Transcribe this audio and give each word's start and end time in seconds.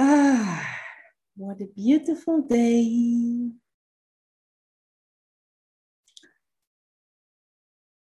Ah, 0.00 0.62
what 1.34 1.60
a 1.60 1.66
beautiful 1.66 2.40
day. 2.46 3.50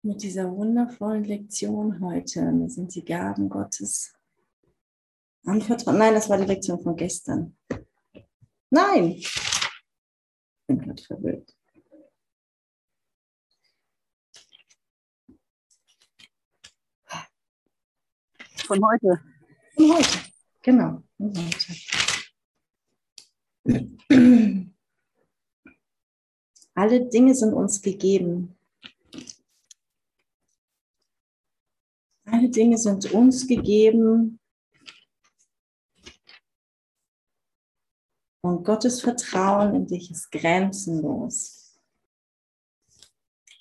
Mit 0.03 0.23
dieser 0.23 0.55
wundervollen 0.55 1.25
Lektion 1.25 1.99
heute. 2.03 2.53
Mir 2.53 2.69
sind 2.69 2.95
die 2.95 3.03
Gaben 3.03 3.49
Gottes 3.49 4.15
anvertraut. 5.47 5.97
Nein, 5.97 6.13
das 6.13 6.29
war 6.29 6.37
die 6.37 6.45
Lektion 6.45 6.83
von 6.83 6.97
gestern. 6.97 7.57
Nein! 8.69 9.13
Ich 9.13 9.33
bin 10.67 10.79
gerade 10.79 11.03
verwirrt. 11.03 11.57
Von 18.67 18.85
heute. 18.85 19.23
Von 19.77 19.93
heute, 19.95 20.26
genau. 20.67 21.03
Alle 26.75 27.09
Dinge 27.09 27.35
sind 27.35 27.55
uns 27.55 27.81
gegeben. 27.81 28.55
Alle 32.25 32.51
Dinge 32.51 32.77
sind 32.77 33.11
uns 33.13 33.47
gegeben. 33.47 34.39
Und 38.43 38.65
Gottes 38.65 39.01
Vertrauen 39.01 39.75
in 39.75 39.87
dich 39.87 40.11
ist 40.11 40.31
grenzenlos. 40.31 41.81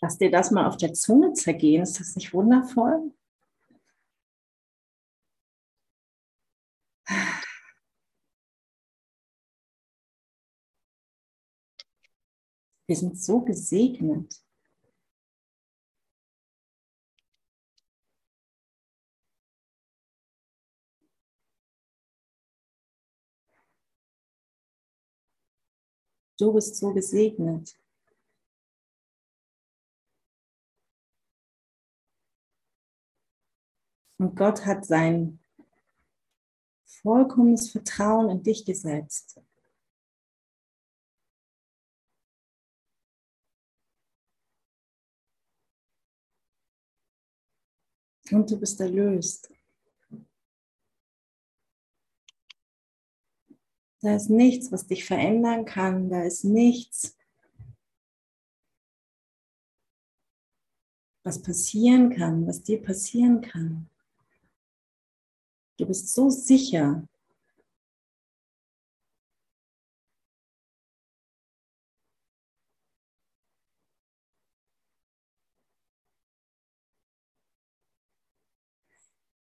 Lass 0.02 0.18
dir 0.18 0.30
das 0.30 0.52
mal 0.52 0.68
auf 0.68 0.76
der 0.78 0.94
Zunge 0.94 1.34
zergehen. 1.34 1.84
Ist 1.84 2.00
das 2.00 2.16
nicht 2.16 2.34
wundervoll? 2.34 3.15
Wir 12.88 12.96
sind 12.96 13.20
so 13.20 13.42
gesegnet. 13.42 14.42
Du 26.38 26.54
bist 26.54 26.76
so 26.76 26.94
gesegnet. 26.94 27.76
Und 34.18 34.36
Gott 34.36 34.66
hat 34.66 34.86
sein 34.86 35.40
vollkommenes 36.86 37.72
Vertrauen 37.72 38.30
in 38.30 38.44
dich 38.44 38.66
gesetzt. 38.66 39.40
Und 48.32 48.50
du 48.50 48.60
bist 48.60 48.80
erlöst. 48.80 49.52
Da 54.02 54.16
ist 54.16 54.30
nichts, 54.30 54.72
was 54.72 54.86
dich 54.88 55.06
verändern 55.06 55.66
kann. 55.66 56.10
Da 56.10 56.24
ist 56.24 56.44
nichts, 56.44 57.18
was 61.24 61.42
passieren 61.42 62.12
kann, 62.12 62.46
was 62.46 62.62
dir 62.62 62.82
passieren 62.82 63.42
kann. 63.42 63.90
Du 65.78 65.86
bist 65.86 66.14
so 66.14 66.30
sicher. 66.30 67.08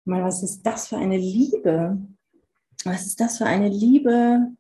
Mal, 0.10 0.24
was 0.24 0.42
ist 0.42 0.64
das 0.64 0.88
für 0.88 0.98
eine 0.98 1.18
Liebe? 1.18 1.96
Was 2.84 3.06
ist 3.06 3.20
das 3.20 3.38
für 3.38 3.46
eine 3.46 3.70
Liebe, 3.70 4.56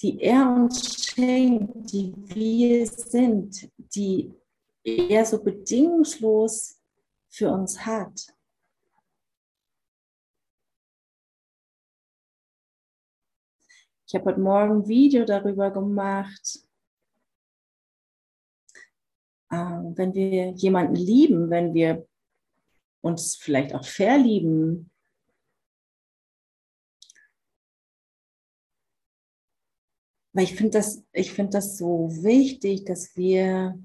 die 0.00 0.18
er 0.22 0.48
uns 0.48 1.04
schenkt, 1.04 1.92
die 1.92 2.14
wir 2.16 2.86
sind, 2.86 3.70
die 3.94 4.32
er 4.82 5.26
so 5.26 5.42
bedingungslos 5.42 6.80
für 7.28 7.50
uns 7.50 7.84
hat? 7.84 8.34
Ich 14.06 14.14
habe 14.14 14.30
heute 14.30 14.40
Morgen 14.40 14.76
ein 14.76 14.88
Video 14.88 15.26
darüber 15.26 15.70
gemacht, 15.70 16.60
äh, 19.50 19.56
wenn 19.56 20.14
wir 20.14 20.52
jemanden 20.52 20.94
lieben, 20.94 21.50
wenn 21.50 21.74
wir 21.74 22.06
uns 23.06 23.36
vielleicht 23.36 23.74
auch 23.74 23.84
verlieben, 23.84 24.90
weil 30.32 30.44
ich 30.44 30.54
finde 30.54 30.78
das, 30.78 31.02
ich 31.12 31.32
finde 31.32 31.52
das 31.52 31.78
so 31.78 32.10
wichtig, 32.22 32.84
dass 32.84 33.16
wir 33.16 33.78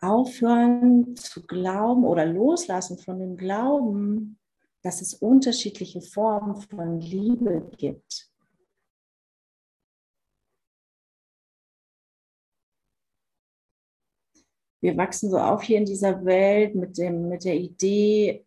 aufhören 0.00 1.16
zu 1.16 1.44
glauben 1.44 2.04
oder 2.04 2.24
loslassen 2.24 2.98
von 2.98 3.18
dem 3.18 3.36
Glauben, 3.36 4.38
dass 4.82 5.02
es 5.02 5.14
unterschiedliche 5.14 6.00
Formen 6.00 6.56
von 6.56 7.00
Liebe 7.00 7.68
gibt. 7.76 8.30
Wir 14.80 14.96
wachsen 14.96 15.30
so 15.30 15.38
auf 15.38 15.62
hier 15.62 15.78
in 15.78 15.84
dieser 15.84 16.24
Welt 16.24 16.74
mit, 16.74 16.98
dem, 16.98 17.28
mit 17.28 17.44
der 17.44 17.56
Idee, 17.56 18.44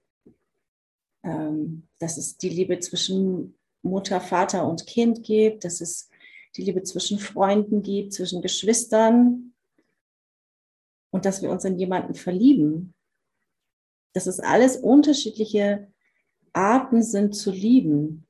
ähm, 1.24 1.88
dass 2.00 2.18
es 2.18 2.38
die 2.38 2.50
Liebe 2.50 2.80
zwischen 2.80 3.58
Mutter, 3.82 4.22
Vater 4.22 4.68
und 4.68 4.88
Kind 4.88 5.24
gibt, 5.24 5.66
dass 5.66 5.82
es 5.82 6.10
die 6.56 6.64
Liebe 6.64 6.84
zwischen 6.84 7.20
Freunden 7.20 7.82
gibt, 7.82 8.14
zwischen 8.14 8.42
Geschwistern 8.42 9.54
und 11.12 11.26
dass 11.26 11.42
wir 11.42 11.50
uns 11.50 11.66
in 11.66 11.78
jemanden 11.78 12.14
verlieben. 12.14 12.94
Dass 14.14 14.28
es 14.28 14.40
alles 14.40 14.78
unterschiedliche 14.78 15.92
Arten 16.54 17.04
sind 17.04 17.34
zu 17.36 17.52
lieben. 17.52 18.28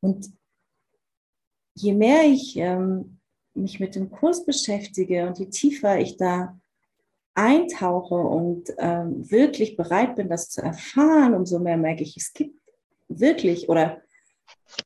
Und 0.00 0.32
je 1.82 1.94
mehr 1.94 2.24
ich 2.24 2.56
ähm, 2.56 3.18
mich 3.54 3.80
mit 3.80 3.94
dem 3.94 4.10
Kurs 4.10 4.46
beschäftige 4.46 5.26
und 5.26 5.38
je 5.38 5.46
tiefer 5.46 5.98
ich 5.98 6.16
da 6.16 6.58
eintauche 7.34 8.14
und 8.14 8.72
ähm, 8.78 9.30
wirklich 9.30 9.76
bereit 9.76 10.16
bin, 10.16 10.28
das 10.28 10.48
zu 10.50 10.62
erfahren, 10.62 11.34
umso 11.34 11.58
mehr 11.58 11.76
merke 11.76 12.02
ich, 12.02 12.16
es 12.16 12.32
gibt 12.32 12.58
wirklich 13.08 13.68
oder 13.68 14.02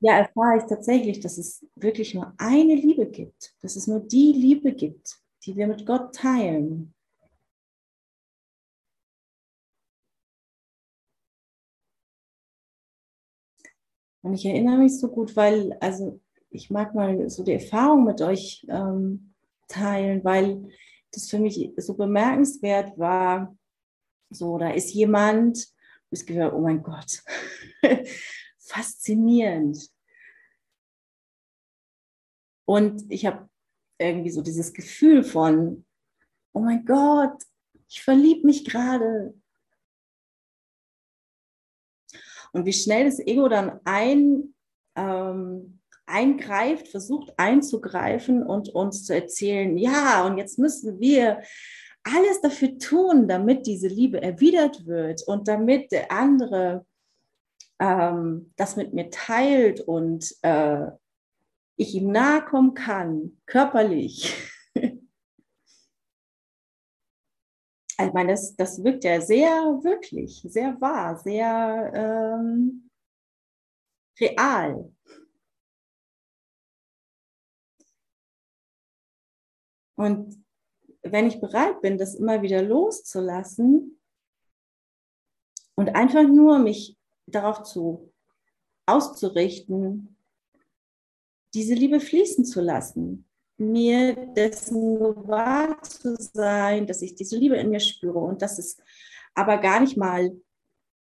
ja, 0.01 0.19
erfahre 0.19 0.59
ich 0.59 0.65
tatsächlich, 0.65 1.21
dass 1.21 1.39
es 1.39 1.67
wirklich 1.75 2.15
nur 2.15 2.33
eine 2.39 2.75
Liebe 2.75 3.07
gibt, 3.07 3.55
dass 3.61 3.77
es 3.77 3.87
nur 3.87 4.01
die 4.01 4.33
Liebe 4.33 4.73
gibt, 4.73 5.19
die 5.45 5.57
wir 5.57 5.67
mit 5.67 5.87
Gott 5.87 6.15
teilen. 6.15 6.95
Und 14.23 14.35
ich 14.35 14.45
erinnere 14.45 14.79
mich 14.79 14.99
so 14.99 15.09
gut, 15.09 15.37
weil, 15.37 15.77
also 15.81 16.21
ich 16.51 16.71
mag 16.71 16.95
mal 16.95 17.29
so 17.29 17.45
die 17.45 17.55
Erfahrung 17.55 18.05
mit 18.05 18.21
euch 18.21 18.67
ähm, 18.69 19.35
teilen, 19.69 20.25
weil 20.25 20.69
das 21.13 21.29
für 21.29 21.39
mich 21.39 21.73
so 21.77 21.95
bemerkenswert 21.95 22.99
war. 22.99 23.57
So, 24.31 24.59
da 24.59 24.71
ist 24.71 24.93
jemand, 24.93 25.69
ich 26.11 26.27
gehört, 26.27 26.55
oh 26.55 26.61
mein 26.61 26.83
Gott, 26.83 27.23
faszinierend. 28.59 29.91
Und 32.65 33.05
ich 33.09 33.27
habe 33.27 33.49
irgendwie 33.99 34.31
so 34.31 34.43
dieses 34.43 34.73
Gefühl 34.73 35.23
von, 35.23 35.85
oh 36.53 36.61
mein 36.61 36.85
Gott, 36.85 37.43
ich 37.89 38.03
verliebe 38.03 38.47
mich 38.47 38.65
gerade. 38.65 39.35
Und 42.53 42.65
wie 42.65 42.73
schnell 42.73 43.05
das 43.05 43.21
Ego 43.21 43.49
dann 43.49 43.81
ein, 43.85 44.55
ähm, 44.97 45.81
eingreift, 46.07 46.89
versucht 46.89 47.33
einzugreifen 47.37 48.43
und 48.43 48.69
uns 48.69 49.05
zu 49.05 49.15
erzählen, 49.15 49.77
ja, 49.77 50.25
und 50.25 50.39
jetzt 50.39 50.59
müssen 50.59 51.01
wir 51.01 51.43
alles 52.05 52.41
dafür 52.41 52.79
tun, 52.79 53.29
damit 53.29 53.67
diese 53.67 53.89
Liebe 53.89 54.23
erwidert 54.23 54.87
wird 54.87 55.23
und 55.27 55.49
damit 55.49 55.91
der 55.91 56.13
andere 56.13 56.87
ähm, 57.79 58.53
das 58.57 58.77
mit 58.77 58.95
mir 58.95 59.11
teilt 59.11 59.81
und 59.81 60.35
äh, 60.43 60.87
ich 61.77 61.95
ihm 61.95 62.11
nahe 62.11 62.45
kommen 62.45 62.75
kann, 62.75 63.41
körperlich. 63.47 64.35
ich 64.75 65.03
meine, 68.13 68.33
das, 68.33 68.57
das 68.57 68.83
wirkt 68.83 69.05
ja 69.05 69.21
sehr 69.21 69.51
wirklich, 69.83 70.43
sehr 70.49 70.81
wahr, 70.81 71.19
sehr 71.19 71.93
ähm, 71.95 72.91
real. 74.19 74.91
Und 79.97 80.45
wenn 81.03 81.27
ich 81.27 81.41
bereit 81.41 81.81
bin, 81.81 81.99
das 81.99 82.15
immer 82.15 82.43
wieder 82.43 82.63
loszulassen 82.63 84.01
und 85.75 85.95
einfach 85.95 86.27
nur 86.27 86.59
mich 86.59 86.97
darauf 87.27 87.63
zu 87.63 88.13
auszurichten, 88.87 90.17
diese 91.55 91.75
Liebe 91.75 92.01
fließen 92.01 92.45
zu 92.45 92.61
lassen, 92.61 93.27
mir 93.59 94.15
dessen 94.35 94.99
gewahr 94.99 95.81
zu 95.83 96.17
sein, 96.17 96.87
dass 96.87 97.03
ich 97.03 97.15
diese 97.15 97.37
Liebe 97.37 97.57
in 97.57 97.71
mir 97.71 97.81
spüre 97.81 98.19
und 98.19 98.43
dass 98.43 98.59
es 98.59 98.77
aber 99.35 99.59
gar 99.59 99.81
nicht 99.81 99.97
mal, 99.97 100.37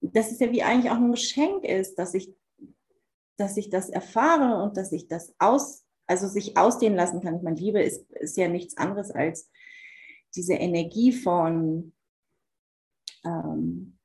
dass 0.02 0.32
es 0.32 0.40
ja 0.40 0.52
wie 0.52 0.64
eigentlich 0.64 0.92
auch 0.92 0.98
ein 0.98 1.12
Geschenk 1.12 1.64
ist, 1.64 1.96
dass 1.96 2.14
ich, 2.14 2.34
dass 3.38 3.58
ich 3.58 3.70
das 3.70 3.90
erfahre 3.90 4.64
und 4.64 4.78
dass 4.78 4.92
ich 4.92 5.08
das 5.08 5.34
aus, 5.40 5.85
also 6.08 6.28
sich 6.28 6.58
ausdehnen 6.58 6.98
lassen 6.98 7.22
kann. 7.22 7.36
Ich 7.36 7.42
meine, 7.42 7.60
Liebe 7.60 7.82
ist, 7.82 8.10
ist 8.12 8.38
ja 8.38 8.48
nichts 8.48 8.78
anderes 8.78 9.12
als 9.12 9.50
diese 10.36 10.54
Energie 10.54 11.12
von, 11.12 11.94
ähm, 13.24 13.98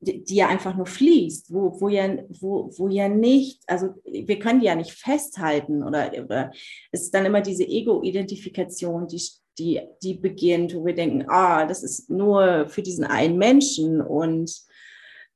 die, 0.00 0.22
die, 0.22 0.36
ja 0.36 0.48
einfach 0.48 0.76
nur 0.76 0.86
fließt, 0.86 1.52
wo, 1.52 1.80
wo, 1.80 1.88
ja, 1.88 2.18
wo, 2.40 2.70
wo 2.78 2.88
ja 2.88 3.08
nicht, 3.08 3.62
also 3.66 3.94
wir 4.04 4.38
können 4.38 4.60
die 4.60 4.66
ja 4.66 4.76
nicht 4.76 4.92
festhalten 4.92 5.82
oder, 5.82 6.12
oder 6.22 6.52
es 6.92 7.02
ist 7.02 7.14
dann 7.14 7.26
immer 7.26 7.40
diese 7.40 7.64
Ego-Identifikation, 7.64 9.08
die, 9.08 9.20
die, 9.58 9.80
die 10.02 10.14
beginnt, 10.14 10.74
wo 10.74 10.86
wir 10.86 10.94
denken, 10.94 11.28
ah, 11.28 11.66
das 11.66 11.82
ist 11.82 12.10
nur 12.10 12.68
für 12.68 12.82
diesen 12.82 13.04
einen 13.04 13.38
Menschen 13.38 14.00
und 14.00 14.54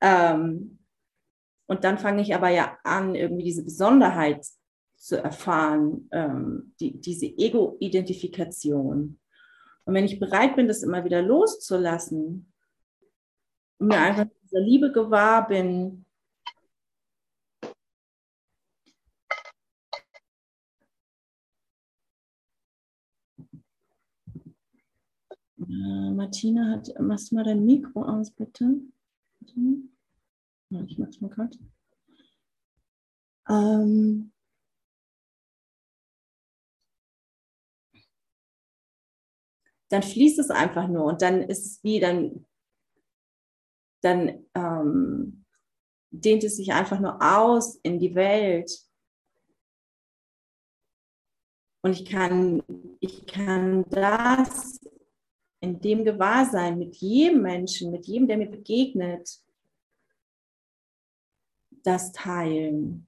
ähm, 0.01 0.79
und 1.67 1.85
dann 1.85 1.97
fange 1.97 2.21
ich 2.21 2.35
aber 2.35 2.51
ja 2.51 2.77
an, 2.85 3.15
irgendwie 3.15 3.45
diese 3.45 3.65
Besonderheit 3.65 4.45
zu 5.03 5.21
erfahren, 5.21 6.09
ähm, 6.13 6.75
die, 6.79 7.01
diese 7.01 7.27
Ego-Identifikation. 7.27 9.19
Und 9.85 9.95
wenn 9.95 10.05
ich 10.05 10.21
bereit 10.21 10.55
bin, 10.55 10.69
das 10.69 10.85
immer 10.85 11.05
wieder 11.05 11.21
loszulassen 11.23 12.53
und 13.79 13.89
mir 13.89 13.99
einfach 13.99 14.27
dieser 14.45 14.61
Liebe 14.61 14.93
gewahr 14.93 15.49
bin, 15.49 16.07
äh, 25.59 26.11
Martina 26.13 26.77
hat, 26.77 26.93
machst 27.01 27.33
du 27.33 27.35
mal 27.35 27.43
dein 27.43 27.65
Mikro 27.65 28.05
aus, 28.05 28.31
bitte? 28.31 28.77
Ich 30.87 30.97
mach's 30.97 31.21
mal 31.21 31.29
gerade. 31.29 31.59
Ähm, 33.49 34.33
dann 39.93 40.03
fließt 40.03 40.39
es 40.39 40.51
einfach 40.51 40.89
nur 40.89 41.05
und 41.05 41.21
dann 41.21 41.43
ist 41.43 41.67
es 41.67 41.85
wie, 41.85 42.01
dann, 42.01 42.47
dann 44.01 44.47
ähm, 44.55 45.45
dehnt 46.11 46.45
es 46.45 46.57
sich 46.57 46.73
einfach 46.73 46.99
nur 46.99 47.21
aus 47.21 47.77
in 47.83 47.99
die 47.99 48.15
Welt. 48.15 48.71
Und 51.83 51.93
ich 51.93 52.07
kann, 52.07 52.63
ich 53.01 53.27
kann 53.27 53.85
das 53.91 54.81
in 55.61 55.79
dem 55.81 56.05
Gewahrsein 56.05 56.79
mit 56.79 56.97
jedem 56.97 57.43
Menschen, 57.43 57.91
mit 57.91 58.07
jedem, 58.07 58.29
der 58.29 58.39
mir 58.39 58.51
begegnet, 58.51 59.43
das 61.83 62.13
teilen. 62.13 63.07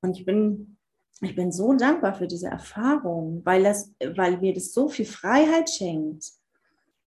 Und 0.00 0.16
ich 0.16 0.24
bin 0.24 0.77
ich 1.20 1.34
bin 1.34 1.50
so 1.50 1.72
dankbar 1.72 2.14
für 2.14 2.28
diese 2.28 2.46
Erfahrung, 2.46 3.44
weil, 3.44 3.64
das, 3.64 3.92
weil 4.14 4.38
mir 4.38 4.54
das 4.54 4.72
so 4.72 4.88
viel 4.88 5.06
Freiheit 5.06 5.68
schenkt, 5.68 6.32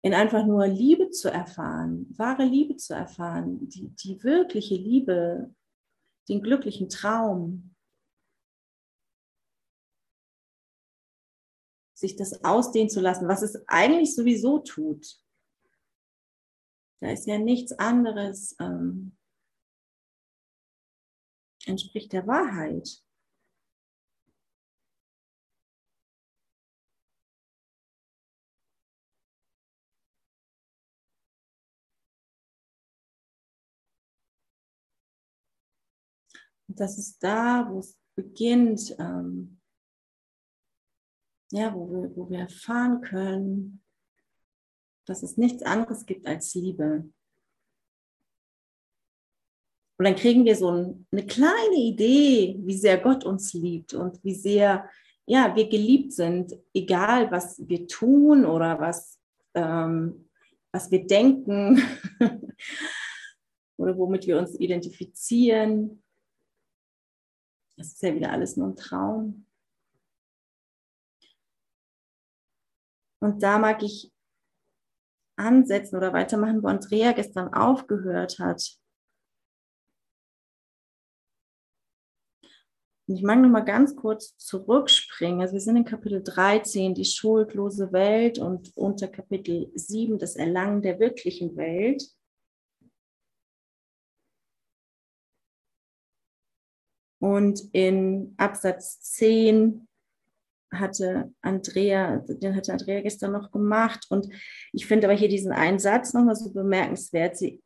in 0.02 0.14
einfach 0.14 0.46
nur 0.46 0.68
Liebe 0.68 1.10
zu 1.10 1.30
erfahren, 1.30 2.06
wahre 2.16 2.44
Liebe 2.44 2.76
zu 2.76 2.94
erfahren, 2.94 3.68
die, 3.68 3.88
die 3.88 4.22
wirkliche 4.22 4.76
Liebe, 4.76 5.52
den 6.28 6.42
glücklichen 6.42 6.88
Traum. 6.88 7.74
Sich 11.94 12.14
das 12.14 12.44
ausdehnen 12.44 12.90
zu 12.90 13.00
lassen, 13.00 13.26
was 13.26 13.42
es 13.42 13.66
eigentlich 13.66 14.14
sowieso 14.14 14.60
tut. 14.60 15.20
Da 17.00 17.10
ist 17.10 17.26
ja 17.26 17.38
nichts 17.38 17.72
anderes, 17.72 18.54
ähm, 18.60 19.16
entspricht 21.64 22.12
der 22.12 22.26
Wahrheit. 22.28 23.05
Das 36.68 36.98
ist 36.98 37.22
da, 37.22 37.68
wo 37.70 37.78
es 37.78 37.96
beginnt, 38.14 38.96
ähm, 38.98 39.60
ja, 41.52 41.74
wo 41.74 41.88
wir, 41.90 42.16
wo 42.16 42.28
wir 42.28 42.40
erfahren 42.40 43.00
können, 43.00 43.82
dass 45.06 45.22
es 45.22 45.36
nichts 45.36 45.62
anderes 45.62 46.06
gibt 46.06 46.26
als 46.26 46.54
Liebe. 46.54 47.08
Und 49.98 50.04
dann 50.04 50.16
kriegen 50.16 50.44
wir 50.44 50.56
so 50.56 50.70
ein, 50.70 51.06
eine 51.10 51.24
kleine 51.26 51.76
Idee, 51.76 52.56
wie 52.60 52.76
sehr 52.76 52.98
Gott 52.98 53.24
uns 53.24 53.54
liebt 53.54 53.94
und 53.94 54.22
wie 54.24 54.34
sehr 54.34 54.88
ja, 55.26 55.54
wir 55.56 55.68
geliebt 55.68 56.12
sind, 56.12 56.56
egal 56.72 57.30
was 57.30 57.60
wir 57.66 57.88
tun 57.88 58.44
oder 58.44 58.78
was, 58.78 59.20
ähm, 59.54 60.28
was 60.72 60.90
wir 60.90 61.06
denken 61.06 61.82
oder 63.76 63.96
womit 63.98 64.26
wir 64.26 64.38
uns 64.38 64.58
identifizieren. 64.58 66.02
Das 67.76 67.88
ist 67.88 68.02
ja 68.02 68.14
wieder 68.14 68.32
alles 68.32 68.56
nur 68.56 68.68
ein 68.68 68.76
Traum. 68.76 69.46
Und 73.20 73.42
da 73.42 73.58
mag 73.58 73.82
ich 73.82 74.12
ansetzen 75.36 75.96
oder 75.96 76.12
weitermachen, 76.12 76.62
wo 76.62 76.68
Andrea 76.68 77.12
gestern 77.12 77.52
aufgehört 77.52 78.38
hat. 78.38 78.78
Und 83.08 83.16
ich 83.16 83.22
mag 83.22 83.38
noch 83.40 83.48
mal 83.48 83.60
ganz 83.60 83.94
kurz 83.94 84.36
zurückspringen. 84.36 85.40
Also 85.40 85.54
wir 85.54 85.60
sind 85.60 85.76
in 85.76 85.84
Kapitel 85.84 86.22
13, 86.24 86.94
die 86.94 87.04
schuldlose 87.04 87.92
Welt 87.92 88.38
und 88.38 88.76
unter 88.76 89.06
Kapitel 89.06 89.70
7, 89.74 90.18
das 90.18 90.34
Erlangen 90.34 90.82
der 90.82 90.98
wirklichen 90.98 91.56
Welt. 91.56 92.02
Und 97.26 97.60
in 97.72 98.34
Absatz 98.36 99.00
10 99.00 99.88
hatte 100.72 101.32
Andrea, 101.42 102.18
den 102.18 102.54
hatte 102.54 102.70
Andrea 102.70 103.00
gestern 103.00 103.32
noch 103.32 103.50
gemacht. 103.50 104.06
Und 104.10 104.28
ich 104.72 104.86
finde 104.86 105.08
aber 105.08 105.16
hier 105.16 105.28
diesen 105.28 105.50
einen 105.50 105.80
Satz 105.80 106.12
nochmal 106.12 106.36
so 106.36 106.52
bemerkenswert. 106.52 107.36
Sie, 107.36 107.60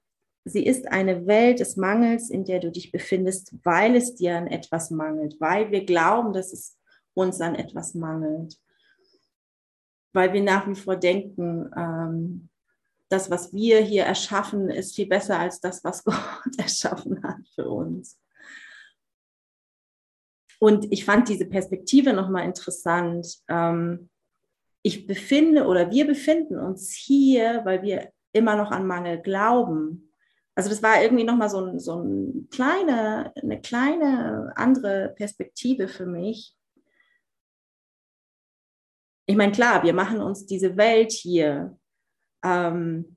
sie 0.46 0.64
ist 0.64 0.90
eine 0.90 1.26
Welt 1.26 1.60
des 1.60 1.76
Mangels, 1.76 2.30
in 2.30 2.46
der 2.46 2.60
du 2.60 2.72
dich 2.72 2.90
befindest, 2.90 3.54
weil 3.62 3.96
es 3.96 4.14
dir 4.14 4.38
an 4.38 4.46
etwas 4.46 4.90
mangelt, 4.90 5.38
weil 5.40 5.70
wir 5.70 5.84
glauben, 5.84 6.32
dass 6.32 6.54
es 6.54 6.78
uns 7.12 7.42
an 7.42 7.54
etwas 7.54 7.92
mangelt. 7.92 8.56
Weil 10.14 10.32
wir 10.32 10.42
nach 10.42 10.66
wie 10.68 10.74
vor 10.74 10.96
denken, 10.96 11.70
ähm, 11.76 12.48
das, 13.10 13.30
was 13.30 13.52
wir 13.52 13.80
hier 13.82 14.04
erschaffen, 14.04 14.70
ist 14.70 14.94
viel 14.96 15.06
besser 15.06 15.38
als 15.38 15.60
das, 15.60 15.84
was 15.84 16.02
Gott 16.04 16.16
erschaffen 16.56 17.22
hat 17.22 17.46
für 17.54 17.68
uns. 17.68 18.16
Und 20.60 20.92
ich 20.92 21.06
fand 21.06 21.28
diese 21.28 21.46
Perspektive 21.46 22.12
nochmal 22.12 22.44
interessant. 22.44 23.26
Ähm, 23.48 24.10
ich 24.82 25.06
befinde 25.06 25.66
oder 25.66 25.90
wir 25.90 26.06
befinden 26.06 26.58
uns 26.58 26.92
hier, 26.92 27.62
weil 27.64 27.82
wir 27.82 28.12
immer 28.32 28.56
noch 28.56 28.70
an 28.70 28.86
Mangel 28.86 29.20
glauben. 29.20 30.12
Also 30.54 30.68
das 30.68 30.82
war 30.82 31.02
irgendwie 31.02 31.24
nochmal 31.24 31.48
so, 31.48 31.64
ein, 31.64 31.78
so 31.78 32.02
ein 32.02 32.48
kleine, 32.50 33.32
eine 33.36 33.60
kleine 33.60 34.52
andere 34.56 35.14
Perspektive 35.16 35.88
für 35.88 36.04
mich. 36.04 36.54
Ich 39.26 39.36
meine, 39.36 39.52
klar, 39.52 39.82
wir 39.82 39.94
machen 39.94 40.20
uns 40.20 40.44
diese 40.44 40.76
Welt 40.76 41.12
hier, 41.12 41.78
ähm, 42.44 43.16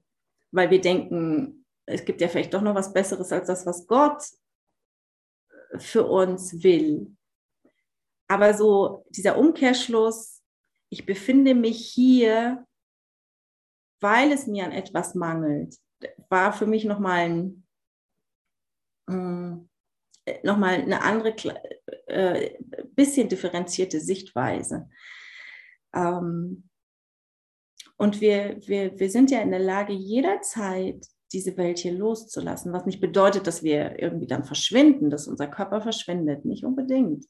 weil 0.52 0.70
wir 0.70 0.80
denken, 0.80 1.66
es 1.86 2.06
gibt 2.06 2.22
ja 2.22 2.30
vielleicht 2.30 2.54
doch 2.54 2.62
noch 2.62 2.76
was 2.76 2.94
Besseres 2.94 3.34
als 3.34 3.48
das, 3.48 3.66
was 3.66 3.86
Gott 3.86 4.24
für 5.78 6.06
uns 6.06 6.64
will. 6.64 7.14
Aber 8.28 8.54
so 8.54 9.06
dieser 9.10 9.38
Umkehrschluss, 9.38 10.42
ich 10.90 11.06
befinde 11.06 11.56
mich 11.56 11.86
hier, 11.88 12.66
weil 14.00 14.32
es 14.32 14.48
mir 14.48 14.66
an 14.66 14.72
etwas 14.72 15.16
mangelt, 15.16 15.78
war 16.30 16.54
für 16.54 16.68
mich 16.68 16.86
nochmal 16.86 17.30
ein, 19.10 19.68
äh, 20.26 20.40
noch 20.44 20.62
eine 20.62 21.02
andere, 21.02 21.36
äh, 22.08 22.58
bisschen 22.96 23.30
differenzierte 23.30 24.00
Sichtweise. 24.00 24.90
Ähm, 25.94 26.70
und 27.98 28.22
wir, 28.22 28.58
wir, 28.68 29.00
wir 29.00 29.10
sind 29.10 29.32
ja 29.32 29.42
in 29.42 29.52
der 29.52 29.60
Lage, 29.60 29.94
jederzeit 29.94 31.06
diese 31.32 31.58
Welt 31.58 31.80
hier 31.80 31.94
loszulassen, 31.94 32.74
was 32.74 32.86
nicht 32.86 33.02
bedeutet, 33.02 33.48
dass 33.48 33.64
wir 33.64 34.00
irgendwie 34.00 34.28
dann 34.28 34.44
verschwinden, 34.44 35.10
dass 35.10 35.28
unser 35.28 35.48
Körper 35.48 35.82
verschwindet, 35.82 36.46
nicht 36.46 36.64
unbedingt. 36.64 37.26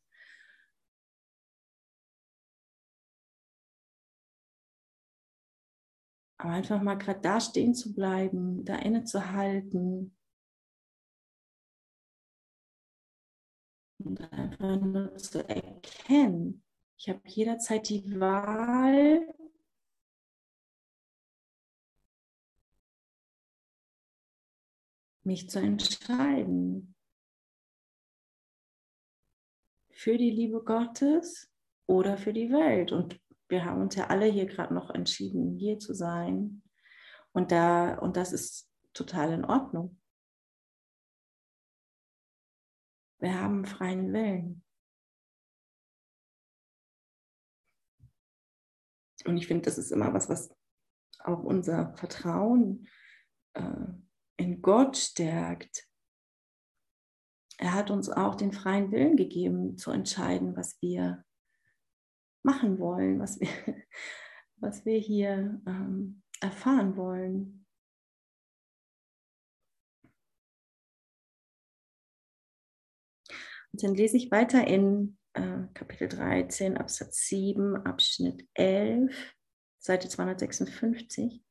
Aber 6.43 6.51
einfach 6.51 6.81
mal 6.81 6.95
gerade 6.95 7.21
da 7.21 7.39
stehen 7.39 7.73
zu 7.73 7.93
bleiben, 7.93 8.65
da 8.65 8.75
innezuhalten. 8.75 10.13
Und 14.00 14.19
einfach 14.33 14.81
nur 14.81 15.15
zu 15.15 15.47
erkennen, 15.47 16.62
ich 16.97 17.07
habe 17.07 17.21
jederzeit 17.27 17.88
die 17.88 18.19
Wahl, 18.19 19.33
mich 25.23 25.50
zu 25.50 25.59
entscheiden 25.59 26.93
für 29.91 30.17
die 30.17 30.31
Liebe 30.31 30.62
Gottes 30.62 31.50
oder 31.85 32.17
für 32.17 32.33
die 32.33 32.51
Welt. 32.51 32.91
Und 32.91 33.23
wir 33.53 33.65
haben 33.65 33.83
uns 33.83 33.93
ja 33.95 34.07
alle 34.07 34.25
hier 34.25 34.48
gerade 34.48 34.74
noch 34.74 34.89
entschieden, 34.89 35.60
hier 35.60 35.77
zu 35.77 35.93
sein. 35.93 36.63
Und, 37.33 37.51
da, 37.51 38.00
und 38.00 38.17
das 38.17 38.33
ist 38.33 38.67
total 38.93 39.31
in 39.31 39.45
Ordnung. 39.45 40.01
Wir 43.19 43.39
haben 43.39 43.65
freien 43.65 44.12
Willen. 44.12 44.65
Und 49.25 49.38
ich 49.38 49.45
finde, 49.45 49.65
das 49.65 49.77
ist 49.77 49.91
immer 49.91 50.12
was, 50.15 50.27
was 50.29 50.50
auch 51.19 51.43
unser 51.43 51.95
Vertrauen 51.95 52.88
äh, 53.53 53.86
in 54.38 54.63
Gott 54.63 54.98
stärkt. 54.98 55.88
Er 57.60 57.74
hat 57.74 57.91
uns 57.91 58.10
auch 58.10 58.33
den 58.33 58.51
freien 58.51 58.91
Willen 58.91 59.15
gegeben, 59.15 59.77
zu 59.77 59.91
entscheiden, 59.91 60.55
was 60.57 60.81
wir 60.81 61.24
machen 62.43 62.79
wollen, 62.79 63.19
was 63.19 63.39
wir, 63.39 63.47
was 64.57 64.85
wir 64.85 65.00
hier 65.00 65.62
ähm, 65.65 66.21
erfahren 66.41 66.95
wollen. 66.95 67.65
Und 73.71 73.81
dann 73.81 73.95
lese 73.95 74.17
ich 74.17 74.29
weiter 74.29 74.67
in 74.67 75.17
äh, 75.33 75.63
Kapitel 75.73 76.07
13, 76.07 76.77
Absatz 76.77 77.27
7, 77.27 77.75
Abschnitt 77.77 78.47
11, 78.53 79.35
Seite 79.79 80.07
256. 80.07 81.43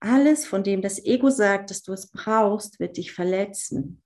Alles, 0.00 0.46
von 0.46 0.64
dem 0.64 0.82
das 0.82 1.04
Ego 1.04 1.30
sagt, 1.30 1.70
dass 1.70 1.82
du 1.82 1.92
es 1.92 2.10
brauchst, 2.10 2.80
wird 2.80 2.96
dich 2.96 3.12
verletzen. 3.12 4.02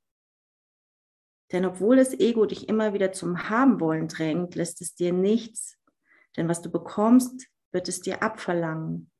Denn 1.52 1.64
obwohl 1.64 1.96
das 1.96 2.12
Ego 2.12 2.46
dich 2.46 2.68
immer 2.68 2.92
wieder 2.92 3.12
zum 3.12 3.48
Haben-Wollen 3.48 4.08
drängt, 4.08 4.54
lässt 4.54 4.80
es 4.80 4.94
dir 4.94 5.12
nichts. 5.12 5.78
Denn 6.36 6.48
was 6.48 6.60
du 6.60 6.70
bekommst, 6.70 7.46
wird 7.72 7.88
es 7.88 8.00
dir 8.00 8.22
abverlangen. 8.22 9.10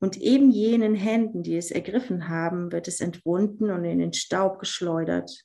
Und 0.00 0.16
eben 0.16 0.50
jenen 0.50 0.94
Händen, 0.94 1.42
die 1.42 1.56
es 1.56 1.70
ergriffen 1.70 2.28
haben, 2.28 2.72
wird 2.72 2.88
es 2.88 3.00
entwunden 3.00 3.70
und 3.70 3.84
in 3.84 3.98
den 3.98 4.14
Staub 4.14 4.58
geschleudert. 4.58 5.44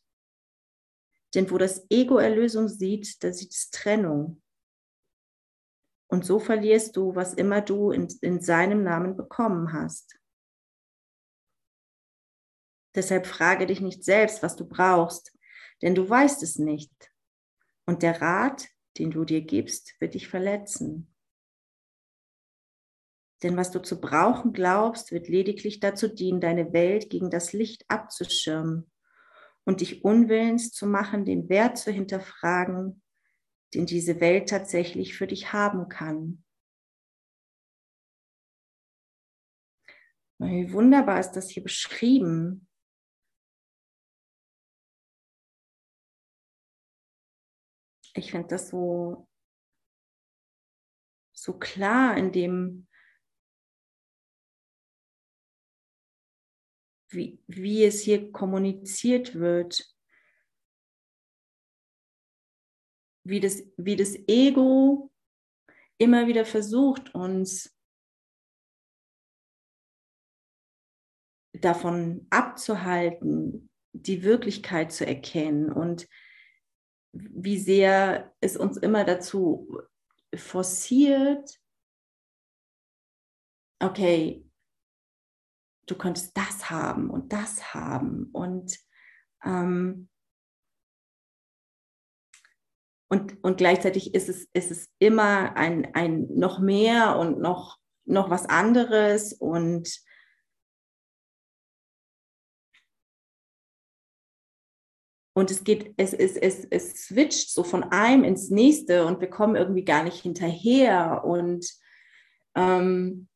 Denn 1.34 1.52
wo 1.52 1.58
das 1.58 1.86
Ego 1.90 2.18
Erlösung 2.18 2.70
sieht, 2.70 3.22
da 3.22 3.34
sieht 3.34 3.52
es 3.52 3.70
Trennung. 3.70 4.42
Und 6.08 6.26
so 6.26 6.40
verlierst 6.40 6.96
du, 6.96 7.14
was 7.16 7.34
immer 7.34 7.62
du 7.62 7.92
in, 7.92 8.08
in 8.22 8.40
seinem 8.40 8.84
Namen 8.84 9.18
bekommen 9.18 9.74
hast. 9.74 10.18
Deshalb 12.96 13.28
frage 13.28 13.66
dich 13.66 13.82
nicht 13.82 14.04
selbst, 14.04 14.42
was 14.42 14.56
du 14.56 14.66
brauchst, 14.66 15.38
denn 15.82 15.96
du 15.96 16.10
weißt 16.10 16.42
es 16.44 16.58
nicht. 16.58 16.92
Und 17.86 18.02
der 18.02 18.22
Rat, 18.22 18.68
den 18.98 19.12
du 19.12 19.26
dir 19.26 19.42
gibst, 19.42 20.00
wird 20.00 20.14
dich 20.14 20.28
verletzen. 20.28 21.14
Denn 23.44 23.58
was 23.58 23.72
du 23.72 23.80
zu 23.82 24.00
brauchen 24.00 24.54
glaubst, 24.54 25.12
wird 25.12 25.28
lediglich 25.28 25.80
dazu 25.80 26.08
dienen, 26.08 26.40
deine 26.40 26.72
Welt 26.74 27.10
gegen 27.10 27.30
das 27.30 27.54
Licht 27.54 27.84
abzuschirmen 27.90 28.90
und 29.66 29.82
dich 29.82 30.06
unwillens 30.06 30.72
zu 30.72 30.88
machen, 30.88 31.26
den 31.26 31.50
Wert 31.50 31.78
zu 31.78 31.92
hinterfragen, 31.92 33.02
den 33.74 33.86
diese 33.86 34.22
Welt 34.22 34.50
tatsächlich 34.50 35.18
für 35.18 35.28
dich 35.28 35.52
haben 35.52 35.90
kann. 35.90 36.44
Wie 40.40 40.72
wunderbar 40.72 41.20
ist 41.20 41.32
das 41.34 41.50
hier 41.50 41.64
beschrieben. 41.64 42.68
Ich 48.16 48.32
finde 48.32 48.48
das 48.48 48.70
so, 48.70 49.28
so 51.34 51.58
klar 51.60 52.18
in 52.18 52.32
dem, 52.32 52.88
wie, 57.10 57.40
wie 57.48 57.84
es 57.84 58.02
hier 58.02 58.32
kommuniziert 58.32 59.36
wird. 59.36 59.96
wie 63.26 63.40
das, 63.40 63.64
wie 63.76 63.96
das 63.96 64.16
Ego 64.28 65.12
immer 65.98 66.28
wieder 66.28 66.46
versucht, 66.46 67.14
uns 67.16 67.76
davon 71.54 72.28
abzuhalten, 72.30 73.70
die 73.94 74.24
Wirklichkeit 74.24 74.92
zu 74.92 75.08
erkennen 75.08 75.72
und 75.72 76.08
wie 77.16 77.58
sehr 77.58 78.34
es 78.42 78.58
uns 78.58 78.78
immer 78.78 79.06
dazu 79.06 79.82
forciert, 80.36 81.60
okay, 83.80 84.46
du 85.88 85.96
könntest 85.96 86.36
das 86.36 86.70
haben 86.70 87.10
und 87.10 87.32
das 87.32 87.74
haben 87.74 88.30
und 88.32 88.78
ähm, 89.44 90.10
und, 93.08 93.44
und 93.44 93.58
gleichzeitig 93.58 94.14
ist 94.16 94.30
es, 94.30 94.50
ist 94.54 94.72
es 94.72 94.90
immer 95.00 95.56
ein, 95.56 95.94
ein 95.94 96.28
noch 96.36 96.60
mehr 96.60 97.18
und 97.18 97.40
noch, 97.40 97.78
noch 98.04 98.30
was 98.30 98.48
anderes 98.48 99.32
und 99.32 100.02
Und 105.36 105.52
es 105.52 105.64
geht, 105.64 105.94
es, 105.98 106.14
es, 106.14 106.38
es, 106.38 106.66
es 106.70 107.08
switcht 107.08 107.52
so 107.52 107.64
von 107.64 107.84
einem 107.84 108.24
ins 108.24 108.50
nächste 108.50 109.06
und 109.06 109.20
wir 109.20 109.30
kommen 109.30 109.56
irgendwie 109.56 109.84
gar 109.84 110.04
nicht 110.04 110.22
hinterher. 110.22 111.24
Und 111.26 111.68
ähm, 112.56 113.28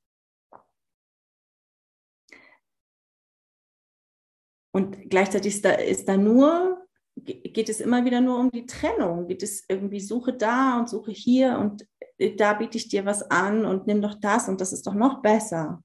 und 4.71 5.09
gleichzeitig 5.09 5.55
ist 5.55 5.65
da, 5.65 5.71
ist 5.71 6.07
da 6.07 6.15
nur 6.15 6.79
geht 7.25 7.69
es 7.69 7.81
immer 7.81 8.05
wieder 8.05 8.21
nur 8.21 8.39
um 8.39 8.51
die 8.51 8.65
Trennung. 8.65 9.27
Geht 9.27 9.43
es 9.43 9.65
irgendwie, 9.67 9.99
suche 9.99 10.33
da 10.33 10.79
und 10.79 10.89
suche 10.89 11.11
hier 11.11 11.57
und 11.59 11.85
äh, 12.17 12.35
da 12.35 12.53
biete 12.53 12.77
ich 12.77 12.89
dir 12.89 13.05
was 13.05 13.23
an 13.29 13.65
und 13.65 13.87
nimm 13.87 14.01
doch 14.01 14.15
das 14.15 14.47
und 14.47 14.61
das 14.61 14.73
ist 14.73 14.87
doch 14.87 14.93
noch 14.93 15.21
besser. 15.21 15.83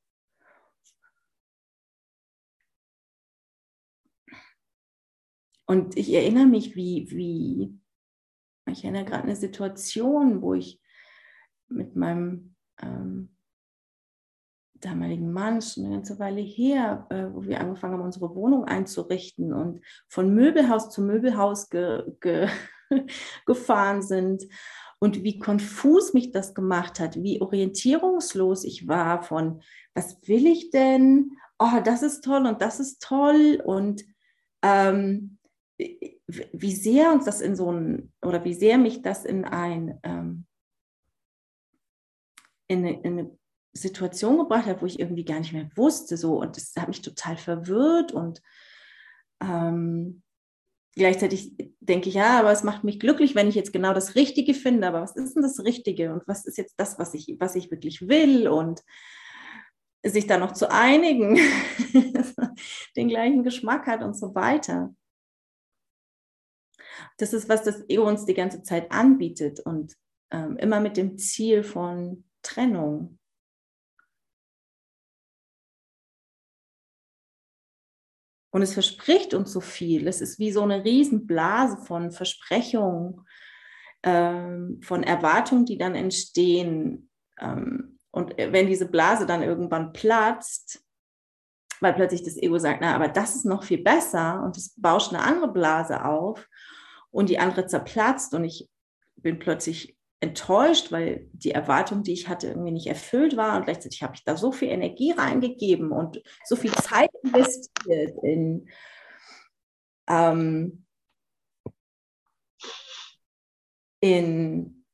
Und 5.67 5.97
ich 5.97 6.13
erinnere 6.13 6.47
mich, 6.47 6.77
wie, 6.77 7.11
wie, 7.11 7.79
ich 8.71 8.85
erinnere 8.85 9.05
gerade 9.05 9.25
eine 9.25 9.37
Situation, 9.37 10.43
wo 10.43 10.55
ich 10.55 10.81
mit 11.69 11.97
meinem 11.97 12.55
ähm, 12.81 13.35
damaligen 14.85 15.33
Mann, 15.33 15.63
schon 15.63 15.87
eine 15.87 15.95
ganze 15.95 16.19
Weile 16.19 16.41
her, 16.41 17.07
äh, 17.11 17.27
wo 17.33 17.45
wir 17.45 17.61
angefangen 17.61 17.95
haben, 17.95 18.03
unsere 18.05 18.35
Wohnung 18.35 18.65
einzurichten 18.65 19.53
und 19.53 19.81
von 20.09 20.35
Möbelhaus 20.35 20.91
zu 20.91 21.03
Möbelhaus 21.03 21.71
ge, 21.71 22.05
ge, 22.21 22.49
gefahren 23.47 24.03
sind 24.03 24.45
und 24.99 25.23
wie 25.23 25.39
konfus 25.39 26.15
mich 26.15 26.33
das 26.33 26.55
gemacht 26.55 27.01
hat, 27.01 27.23
wie 27.23 27.41
orientierungslos 27.41 28.65
ich 28.65 28.87
war 28.87 29.23
von, 29.23 29.63
was 29.95 30.19
will 30.27 30.47
ich 30.47 30.71
denn? 30.71 31.33
Oh, 31.59 31.81
das 31.85 32.03
ist 32.03 32.23
toll 32.23 32.47
und 32.47 32.61
das 32.61 32.81
ist 32.81 33.03
toll 33.03 33.63
und 33.65 34.05
ähm, 34.63 35.34
wie 35.77 36.75
sehr 36.75 37.13
uns 37.13 37.25
das 37.25 37.41
in 37.41 37.57
so 37.57 37.71
ein, 37.71 38.13
oder 38.23 38.45
wie 38.45 38.55
sehr 38.55 38.79
mich 38.79 39.03
das 39.03 39.25
in 39.25 39.45
ein 39.45 39.99
ähm, 40.03 40.47
in 42.69 42.79
eine, 42.79 43.01
in 43.03 43.19
eine 43.19 43.39
Situation 43.73 44.39
gebracht 44.39 44.67
hat, 44.67 44.83
wo 44.83 44.87
ich 44.87 44.99
irgendwie 44.99 45.25
gar 45.25 45.39
nicht 45.39 45.53
mehr 45.53 45.69
wusste, 45.75 46.17
so 46.17 46.41
und 46.41 46.57
das 46.57 46.73
hat 46.79 46.89
mich 46.89 47.03
total 47.03 47.37
verwirrt 47.37 48.13
und 48.13 48.41
ähm, 49.43 50.23
gleichzeitig 50.95 51.55
denke 51.81 52.09
ich, 52.09 52.15
ja, 52.15 52.39
aber 52.39 52.53
es 52.53 52.63
macht 52.63 52.85
mich 52.85 53.01
glücklich, 53.01 53.35
wenn 53.35 53.49
ich 53.49 53.55
jetzt 53.55 53.73
genau 53.73 53.93
das 53.93 54.15
Richtige 54.15 54.55
finde. 54.55 54.87
Aber 54.87 55.03
was 55.03 55.17
ist 55.17 55.35
denn 55.35 55.43
das 55.43 55.61
Richtige 55.65 56.13
und 56.13 56.27
was 56.27 56.47
ist 56.47 56.57
jetzt 56.57 56.75
das, 56.77 56.99
was 56.99 57.15
ich, 57.15 57.37
was 57.39 57.57
ich 57.57 57.71
wirklich 57.71 58.09
will? 58.09 58.49
Und 58.49 58.83
sich 60.07 60.27
da 60.27 60.39
noch 60.39 60.53
zu 60.53 60.71
einigen, 60.71 61.39
den 62.97 63.09
gleichen 63.09 63.43
Geschmack 63.43 63.87
hat 63.87 64.03
und 64.03 64.15
so 64.15 64.35
weiter. 64.35 64.95
Das 67.19 67.33
ist, 67.33 67.49
was 67.49 67.63
das 67.63 67.89
Ego 67.89 68.07
uns 68.07 68.25
die 68.25 68.35
ganze 68.35 68.63
Zeit 68.63 68.91
anbietet 68.93 69.61
und 69.61 69.95
ähm, 70.31 70.57
immer 70.57 70.81
mit 70.81 70.97
dem 70.97 71.19
Ziel 71.19 71.63
von 71.63 72.25
Trennung. 72.43 73.19
Und 78.51 78.63
es 78.63 78.73
verspricht 78.73 79.35
uns 79.35 79.53
so 79.53 79.61
viel. 79.61 80.07
Es 80.07 80.21
ist 80.21 80.39
wie 80.39 80.53
so 80.53 80.63
eine 80.63 80.85
Riesenblase 80.85 81.79
von 81.79 82.13
Versprechungen, 82.13 83.27
ähm, 84.05 84.81
von 84.81 85.03
Erwartungen, 85.03 85.65
die 85.65 85.77
dann 85.77 85.97
entstehen. 85.97 87.11
Ähm, 87.41 87.99
und 88.13 88.37
wenn 88.37 88.69
diese 88.69 88.89
Blase 88.89 89.27
dann 89.27 89.43
irgendwann 89.43 89.93
platzt, 89.93 90.85
weil 91.81 91.95
plötzlich 91.95 92.23
das 92.23 92.37
Ego 92.37 92.59
sagt, 92.59 92.81
na, 92.81 92.95
aber 92.95 93.09
das 93.09 93.35
ist 93.35 93.45
noch 93.45 93.65
viel 93.65 93.83
besser 93.83 94.43
und 94.45 94.57
es 94.57 94.73
bauscht 94.77 95.13
eine 95.13 95.25
andere 95.25 95.53
Blase 95.53 96.05
auf 96.05 96.49
und 97.15 97.29
die 97.29 97.39
andere 97.39 97.67
zerplatzt 97.67 98.35
und 98.35 98.43
ich 98.43 98.69
bin 99.15 99.39
plötzlich 99.39 99.97
enttäuscht, 100.19 100.91
weil 100.91 101.29
die 101.33 101.53
Erwartung, 101.53 102.03
die 102.03 102.13
ich 102.13 102.29
hatte, 102.29 102.49
irgendwie 102.49 102.73
nicht 102.73 102.89
erfüllt 102.89 103.37
war. 103.37 103.57
Und 103.57 103.65
gleichzeitig 103.65 104.03
habe 104.03 104.15
ich 104.17 104.25
da 104.25 104.37
so 104.37 104.51
viel 104.51 104.69
Energie 104.69 105.13
reingegeben 105.13 105.93
und 105.93 106.21
so 106.45 106.57
viel 106.57 106.73
Zeit 106.73 107.11
investiert 107.23 108.19
in, 108.25 108.69
ähm, 110.09 110.85
in 114.01 114.85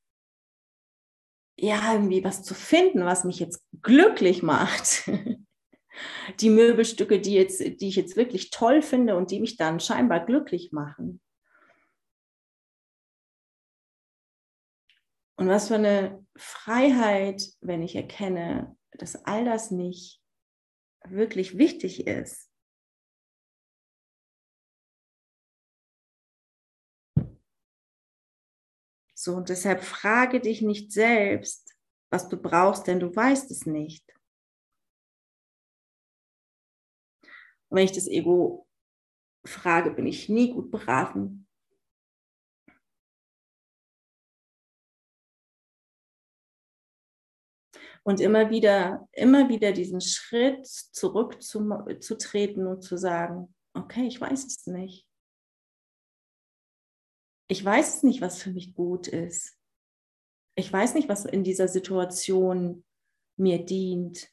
ja, 1.56 1.94
irgendwie 1.94 2.22
was 2.22 2.42
zu 2.42 2.54
finden, 2.54 3.06
was 3.06 3.24
mich 3.24 3.38
jetzt 3.38 3.64
glücklich 3.80 4.42
macht. 4.42 5.10
die 6.40 6.50
Möbelstücke, 6.50 7.18
die, 7.18 7.34
jetzt, 7.34 7.60
die 7.60 7.88
ich 7.88 7.96
jetzt 7.96 8.16
wirklich 8.16 8.50
toll 8.50 8.82
finde 8.82 9.16
und 9.16 9.30
die 9.30 9.40
mich 9.40 9.56
dann 9.56 9.80
scheinbar 9.80 10.24
glücklich 10.26 10.70
machen. 10.72 11.20
Und 15.40 15.48
was 15.48 15.68
für 15.68 15.76
eine 15.76 16.22
Freiheit, 16.36 17.42
wenn 17.62 17.82
ich 17.82 17.96
erkenne, 17.96 18.76
dass 18.92 19.24
all 19.24 19.46
das 19.46 19.70
nicht 19.70 20.22
wirklich 21.08 21.56
wichtig 21.56 22.06
ist. 22.06 22.52
So, 29.14 29.34
und 29.34 29.48
deshalb 29.48 29.82
frage 29.82 30.40
dich 30.40 30.60
nicht 30.60 30.92
selbst, 30.92 31.74
was 32.10 32.28
du 32.28 32.36
brauchst, 32.36 32.86
denn 32.86 33.00
du 33.00 33.16
weißt 33.16 33.50
es 33.50 33.64
nicht. 33.64 34.04
Und 37.70 37.78
wenn 37.78 37.86
ich 37.86 37.92
das 37.92 38.08
Ego 38.08 38.68
frage, 39.46 39.90
bin 39.90 40.06
ich 40.06 40.28
nie 40.28 40.52
gut 40.52 40.70
beraten, 40.70 41.49
und 48.02 48.20
immer 48.20 48.50
wieder, 48.50 49.08
immer 49.12 49.48
wieder 49.48 49.72
diesen 49.72 50.00
Schritt 50.00 50.66
zurückzutreten 50.66 52.66
und 52.66 52.82
zu 52.82 52.96
sagen, 52.96 53.54
okay, 53.74 54.06
ich 54.06 54.20
weiß 54.20 54.46
es 54.46 54.66
nicht. 54.66 55.06
Ich 57.48 57.64
weiß 57.64 57.96
es 57.96 58.02
nicht, 58.02 58.20
was 58.20 58.40
für 58.40 58.50
mich 58.50 58.74
gut 58.74 59.08
ist. 59.08 59.58
Ich 60.56 60.72
weiß 60.72 60.94
nicht, 60.94 61.08
was 61.08 61.24
in 61.24 61.42
dieser 61.42 61.68
Situation 61.68 62.84
mir 63.36 63.64
dient. 63.64 64.32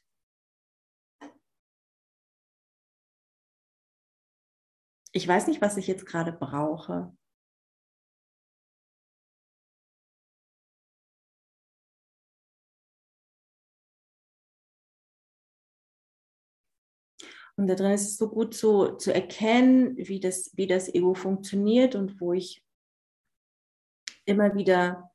Ich 5.12 5.26
weiß 5.26 5.48
nicht, 5.48 5.60
was 5.60 5.76
ich 5.76 5.88
jetzt 5.88 6.06
gerade 6.06 6.32
brauche. 6.32 7.16
Und 17.58 17.66
da 17.66 17.74
drin 17.74 17.90
ist 17.90 18.02
es 18.02 18.16
so 18.18 18.28
gut 18.28 18.54
zu, 18.54 18.92
zu 18.98 19.12
erkennen, 19.12 19.96
wie 19.96 20.20
das, 20.20 20.52
wie 20.54 20.68
das 20.68 20.94
Ego 20.94 21.14
funktioniert 21.14 21.96
und 21.96 22.20
wo 22.20 22.32
ich 22.32 22.64
immer 24.26 24.54
wieder 24.54 25.10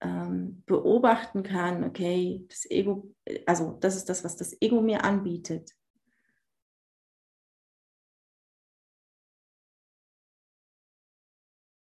ähm, 0.00 0.62
beobachten 0.66 1.42
kann, 1.42 1.82
okay, 1.82 2.46
das 2.48 2.70
Ego, 2.70 3.12
also 3.44 3.76
das 3.80 3.96
ist 3.96 4.08
das, 4.08 4.22
was 4.22 4.36
das 4.36 4.56
Ego 4.62 4.80
mir 4.80 5.02
anbietet. 5.02 5.74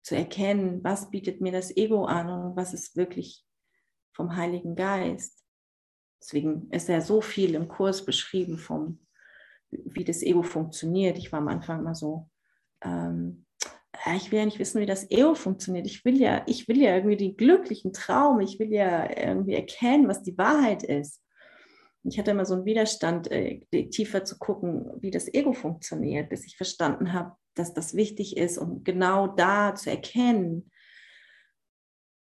Zu 0.04 0.16
erkennen, 0.16 0.82
was 0.86 1.12
bietet 1.12 1.42
mir 1.42 1.52
das 1.52 1.76
Ego 1.76 2.06
an 2.06 2.30
und 2.30 2.56
was 2.56 2.74
ist 2.74 2.96
wirklich 2.96 3.46
vom 4.14 4.38
Heiligen 4.38 4.78
Geist. 4.78 5.44
Deswegen 6.22 6.72
ist 6.72 6.88
ja 6.88 7.02
so 7.02 7.20
viel 7.20 7.56
im 7.56 7.68
Kurs 7.68 8.06
beschrieben 8.06 8.58
vom 8.58 9.06
wie 9.72 10.04
das 10.04 10.22
Ego 10.22 10.44
funktioniert. 10.44 11.18
Ich 11.18 11.32
war 11.32 11.40
am 11.40 11.48
Anfang 11.48 11.80
immer 11.80 11.96
so, 11.96 12.30
ähm, 12.84 13.46
ich 14.16 14.32
will 14.32 14.40
ja 14.40 14.46
nicht 14.46 14.60
wissen, 14.60 14.80
wie 14.80 14.86
das 14.86 15.10
Ego 15.10 15.34
funktioniert. 15.34 15.86
Ich 15.88 16.06
will 16.06 16.20
ja, 16.20 16.44
ich 16.46 16.68
will 16.68 16.78
ja 16.82 16.96
irgendwie 16.96 17.18
den 17.18 17.36
glücklichen 17.36 17.94
Traum. 17.94 18.40
Ich 18.40 18.60
will 18.60 18.72
ja 18.72 19.10
irgendwie 19.10 19.56
erkennen, 19.56 20.08
was 20.08 20.22
die 20.22 20.38
Wahrheit 20.38 20.84
ist. 20.84 21.22
Ich 22.04 22.18
hatte 22.18 22.32
immer 22.32 22.46
so 22.46 22.54
einen 22.54 22.66
Widerstand, 22.66 23.30
äh, 23.32 23.60
tiefer 23.90 24.24
zu 24.24 24.38
gucken, 24.38 24.90
wie 25.02 25.12
das 25.12 25.34
Ego 25.34 25.54
funktioniert, 25.54 26.30
bis 26.30 26.46
ich 26.46 26.56
verstanden 26.56 27.12
habe, 27.12 27.36
dass 27.54 27.74
das 27.74 27.96
wichtig 27.96 28.38
ist, 28.38 28.58
um 28.58 28.84
genau 28.84 29.28
da 29.28 29.76
zu 29.76 29.90
erkennen, 29.90 30.72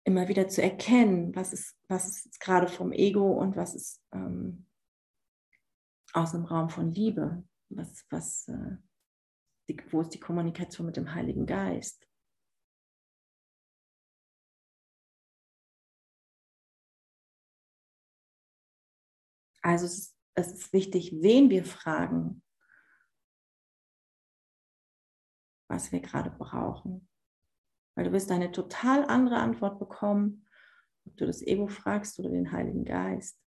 immer 0.05 0.27
wieder 0.27 0.47
zu 0.47 0.61
erkennen, 0.61 1.35
was 1.35 1.51
ist, 1.53 1.75
was 1.87 2.25
ist 2.25 2.39
gerade 2.39 2.67
vom 2.67 2.91
Ego 2.93 3.31
und 3.33 3.55
was 3.55 3.75
ist 3.75 4.01
ähm, 4.13 4.64
aus 6.15 6.33
einem 6.33 6.45
Raum 6.45 6.69
von 6.69 6.91
Liebe, 6.91 7.43
was, 7.69 8.05
was, 8.09 8.47
äh, 8.47 8.77
die, 9.67 9.77
wo 9.91 10.01
ist 10.01 10.13
die 10.13 10.19
Kommunikation 10.19 10.85
mit 10.85 10.95
dem 10.95 11.13
Heiligen 11.13 11.45
Geist? 11.45 12.07
Also 19.61 19.85
es 19.85 19.97
ist, 19.97 20.17
es 20.35 20.51
ist 20.53 20.73
wichtig, 20.73 21.11
wen 21.21 21.49
wir 21.49 21.65
fragen, 21.65 22.43
was 25.67 25.91
wir 25.91 25.99
gerade 25.99 26.29
brauchen. 26.29 27.09
Weil 27.95 28.05
du 28.05 28.11
wirst 28.11 28.31
eine 28.31 28.51
total 28.51 29.05
andere 29.05 29.37
Antwort 29.37 29.79
bekommen, 29.79 30.47
ob 31.05 31.17
du 31.17 31.25
das 31.25 31.41
Ego 31.41 31.67
fragst 31.67 32.19
oder 32.19 32.29
den 32.29 32.51
Heiligen 32.51 32.85
Geist. 32.85 33.44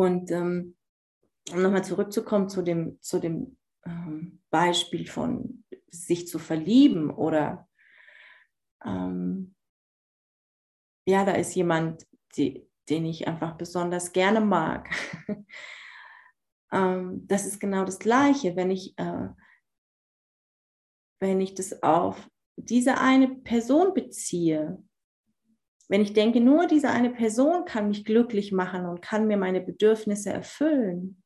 Und 0.00 0.30
ähm, 0.30 0.78
um 1.52 1.60
nochmal 1.60 1.84
zurückzukommen 1.84 2.48
zu 2.48 2.62
dem, 2.62 2.96
zu 3.02 3.18
dem 3.18 3.58
ähm, 3.84 4.40
Beispiel 4.48 5.06
von 5.06 5.62
sich 5.90 6.26
zu 6.26 6.38
verlieben 6.38 7.10
oder 7.10 7.68
ähm, 8.82 9.54
ja, 11.06 11.26
da 11.26 11.32
ist 11.32 11.54
jemand, 11.54 12.06
die, 12.34 12.66
den 12.88 13.04
ich 13.04 13.28
einfach 13.28 13.58
besonders 13.58 14.14
gerne 14.14 14.40
mag. 14.40 14.88
ähm, 16.72 17.26
das 17.26 17.44
ist 17.44 17.60
genau 17.60 17.84
das 17.84 17.98
Gleiche, 17.98 18.56
wenn 18.56 18.70
ich, 18.70 18.98
äh, 18.98 19.28
wenn 21.20 21.42
ich 21.42 21.54
das 21.54 21.82
auf 21.82 22.26
diese 22.56 22.96
eine 22.96 23.28
Person 23.28 23.92
beziehe, 23.92 24.82
wenn 25.90 26.02
ich 26.02 26.12
denke, 26.12 26.40
nur 26.40 26.68
diese 26.68 26.88
eine 26.88 27.10
Person 27.10 27.64
kann 27.64 27.88
mich 27.88 28.04
glücklich 28.04 28.52
machen 28.52 28.86
und 28.86 29.02
kann 29.02 29.26
mir 29.26 29.36
meine 29.36 29.60
Bedürfnisse 29.60 30.30
erfüllen. 30.30 31.20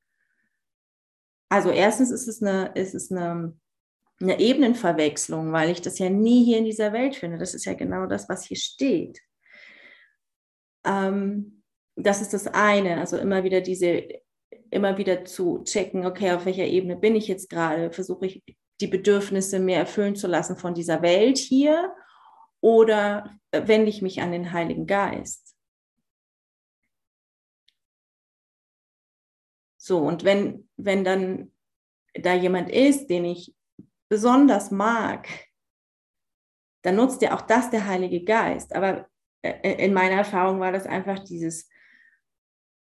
Also 1.51 1.71
erstens 1.71 2.11
ist 2.11 2.27
es 2.27 2.43
eine, 2.43 2.73
ist 2.75 2.95
es 2.95 3.13
eine, 3.13 3.55
eine 4.23 4.41
Ebenenverwechslung, 4.41 5.53
weil 5.53 5.69
ich 5.69 5.83
das 5.83 5.99
ja 5.99 6.09
nie 6.09 6.47
hier 6.47 6.57
in 6.57 6.65
dieser 6.65 6.95
Welt 6.95 7.15
finde. 7.15 7.37
Das 7.37 7.53
ist 7.53 7.67
ja 7.67 7.75
genau 7.75 8.07
das, 8.07 8.27
was 8.31 8.47
hier 8.47 8.57
steht. 8.57 9.21
Ähm, 10.87 11.63
das 11.95 12.23
ist 12.23 12.33
das 12.33 12.47
eine. 12.47 13.01
Also 13.01 13.19
immer 13.19 13.45
wieder 13.45 13.61
diese, 13.61 14.09
immer 14.71 14.97
wieder 14.97 15.27
zu 15.27 15.63
checken, 15.65 16.07
okay, 16.07 16.33
auf 16.33 16.47
welcher 16.47 16.65
Ebene 16.65 16.97
bin 16.97 17.17
ich 17.17 17.29
jetzt 17.29 17.51
gerade? 17.51 17.93
Versuche 17.93 18.25
ich 18.25 18.43
die 18.81 18.89
Bedürfnisse 18.89 19.61
mehr 19.61 19.81
erfüllen 19.81 20.17
zu 20.17 20.27
lassen 20.27 20.57
von 20.57 20.73
dieser 20.73 21.03
Welt 21.03 21.37
hier 21.37 21.95
oder 22.65 23.39
wende 23.53 23.91
ich 23.91 24.01
mich 24.01 24.23
an 24.23 24.33
den 24.33 24.53
Heiligen 24.53 24.87
Geist? 24.87 25.55
So, 29.77 29.99
und 29.99 30.25
wenn, 30.25 30.67
wenn 30.79 31.05
dann 31.05 31.53
da 32.15 32.33
jemand 32.33 32.71
ist, 32.71 33.09
den 33.09 33.27
ich 33.27 33.55
besonders 34.09 34.71
mag, 34.71 35.29
dann 36.81 36.97
nutzt 36.97 37.21
ja 37.21 37.37
auch 37.37 37.43
das 37.43 37.69
der 37.69 37.87
Heilige 37.87 38.25
Geist. 38.25 38.75
Aber 38.75 39.11
äh, 39.43 39.85
in 39.85 39.93
meiner 39.93 40.17
Erfahrung 40.17 40.59
war 40.59 40.73
das 40.73 40.87
einfach 40.87 41.19
dieses, 41.19 41.69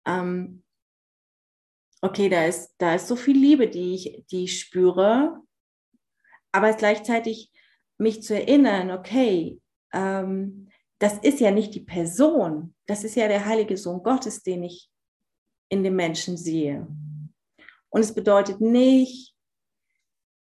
ähm, 0.04 0.64
okay, 2.02 2.28
da 2.28 2.44
ist, 2.44 2.74
da 2.78 2.96
ist 2.96 3.06
so 3.06 3.14
viel 3.14 3.38
Liebe, 3.38 3.68
die 3.68 3.94
ich, 3.94 4.26
die 4.32 4.44
ich 4.44 4.58
spüre, 4.58 5.40
aber 6.50 6.72
gleichzeitig 6.72 7.52
mich 8.00 8.22
zu 8.22 8.34
erinnern, 8.34 8.90
okay, 8.90 9.60
ähm, 9.92 10.68
das 10.98 11.18
ist 11.18 11.40
ja 11.40 11.50
nicht 11.50 11.74
die 11.74 11.80
Person, 11.80 12.74
das 12.86 13.04
ist 13.04 13.14
ja 13.14 13.28
der 13.28 13.46
heilige 13.46 13.76
Sohn 13.76 14.02
Gottes, 14.02 14.42
den 14.42 14.64
ich 14.64 14.90
in 15.68 15.82
dem 15.82 15.96
Menschen 15.96 16.36
sehe. 16.36 16.86
Und 17.88 18.00
es 18.00 18.14
bedeutet 18.14 18.60
nicht, 18.60 19.34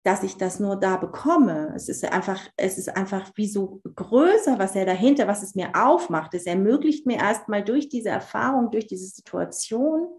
dass 0.03 0.23
ich 0.23 0.35
das 0.35 0.59
nur 0.59 0.75
da 0.75 0.97
bekomme. 0.97 1.71
Es 1.75 1.87
ist 1.87 2.03
einfach, 2.03 2.41
es 2.57 2.77
ist 2.77 2.89
einfach 2.89 3.31
wie 3.35 3.47
so 3.47 3.81
größer, 3.95 4.59
was 4.59 4.75
er 4.75 4.85
dahinter, 4.85 5.27
was 5.27 5.43
es 5.43 5.55
mir 5.55 5.71
aufmacht. 5.73 6.33
Es 6.33 6.45
ermöglicht 6.45 7.05
mir 7.05 7.17
erstmal 7.17 7.63
durch 7.63 7.87
diese 7.87 8.09
Erfahrung, 8.09 8.69
durch 8.69 8.85
diese 8.85 9.07
Situation 9.07 10.09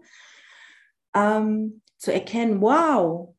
ähm, 1.15 1.81
zu 1.97 2.11
erkennen, 2.11 2.61
wow, 2.61 3.35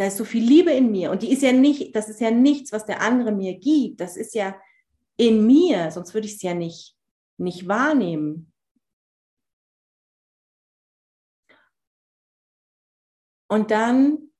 da 0.00 0.06
ist 0.06 0.16
so 0.16 0.24
viel 0.24 0.42
Liebe 0.42 0.70
in 0.70 0.90
mir. 0.90 1.10
Und 1.10 1.22
die 1.22 1.30
ist 1.30 1.42
ja 1.42 1.52
nicht, 1.52 1.94
das 1.94 2.08
ist 2.08 2.22
ja 2.22 2.30
nichts, 2.30 2.72
was 2.72 2.86
der 2.86 3.02
andere 3.02 3.32
mir 3.32 3.58
gibt. 3.58 4.00
Das 4.00 4.16
ist 4.16 4.34
ja 4.34 4.58
in 5.18 5.46
mir, 5.46 5.90
sonst 5.90 6.14
würde 6.14 6.26
ich 6.26 6.36
es 6.36 6.42
ja 6.42 6.54
nicht, 6.54 6.96
nicht 7.36 7.68
wahrnehmen. 7.68 8.50
Und 13.46 13.70
dann, 13.70 14.30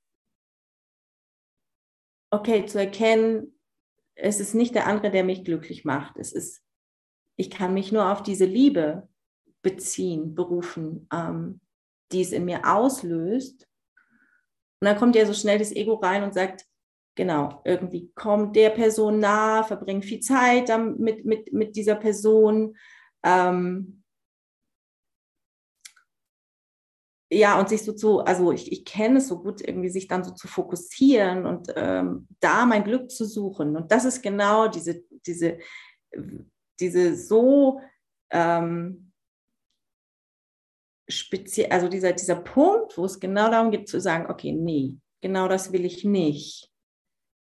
okay, 2.32 2.64
zu 2.64 2.78
erkennen, 2.78 3.60
es 4.14 4.40
ist 4.40 4.54
nicht 4.54 4.74
der 4.74 4.86
andere, 4.86 5.10
der 5.10 5.24
mich 5.24 5.44
glücklich 5.44 5.84
macht. 5.84 6.16
Es 6.16 6.32
ist, 6.32 6.62
ich 7.36 7.50
kann 7.50 7.74
mich 7.74 7.92
nur 7.92 8.10
auf 8.10 8.22
diese 8.22 8.46
Liebe 8.46 9.10
beziehen, 9.60 10.34
berufen, 10.34 11.06
ähm, 11.12 11.60
die 12.12 12.22
es 12.22 12.32
in 12.32 12.46
mir 12.46 12.66
auslöst. 12.66 13.69
Und 14.80 14.86
dann 14.86 14.96
kommt 14.96 15.14
ja 15.14 15.26
so 15.26 15.34
schnell 15.34 15.58
das 15.58 15.72
Ego 15.72 15.94
rein 15.94 16.22
und 16.22 16.32
sagt, 16.34 16.64
genau, 17.14 17.60
irgendwie 17.64 18.10
kommt 18.14 18.56
der 18.56 18.70
Person 18.70 19.20
nah, 19.20 19.62
verbringt 19.62 20.04
viel 20.04 20.20
Zeit 20.20 20.70
mit, 20.98 21.24
mit, 21.24 21.52
mit 21.52 21.76
dieser 21.76 21.96
Person. 21.96 22.76
Ähm, 23.22 24.02
ja, 27.32 27.60
und 27.60 27.68
sich 27.68 27.82
so 27.82 27.92
zu, 27.92 28.20
also 28.20 28.50
ich, 28.52 28.72
ich 28.72 28.84
kenne 28.84 29.18
es 29.18 29.28
so 29.28 29.40
gut, 29.40 29.60
irgendwie 29.60 29.90
sich 29.90 30.08
dann 30.08 30.24
so 30.24 30.32
zu 30.32 30.48
fokussieren 30.48 31.46
und 31.46 31.72
ähm, 31.76 32.26
da 32.40 32.66
mein 32.66 32.82
Glück 32.82 33.10
zu 33.10 33.24
suchen. 33.24 33.76
Und 33.76 33.92
das 33.92 34.04
ist 34.04 34.22
genau 34.22 34.66
diese, 34.68 35.04
diese, 35.26 35.58
diese 36.80 37.16
so 37.16 37.80
ähm, 38.30 39.09
speziell, 41.10 41.70
also 41.70 41.88
dieser, 41.88 42.12
dieser 42.12 42.36
Punkt, 42.36 42.96
wo 42.96 43.04
es 43.04 43.20
genau 43.20 43.50
darum 43.50 43.70
geht 43.70 43.88
zu 43.88 44.00
sagen, 44.00 44.30
okay, 44.30 44.52
nee, 44.52 44.96
genau 45.20 45.48
das 45.48 45.72
will 45.72 45.84
ich 45.84 46.04
nicht 46.04 46.70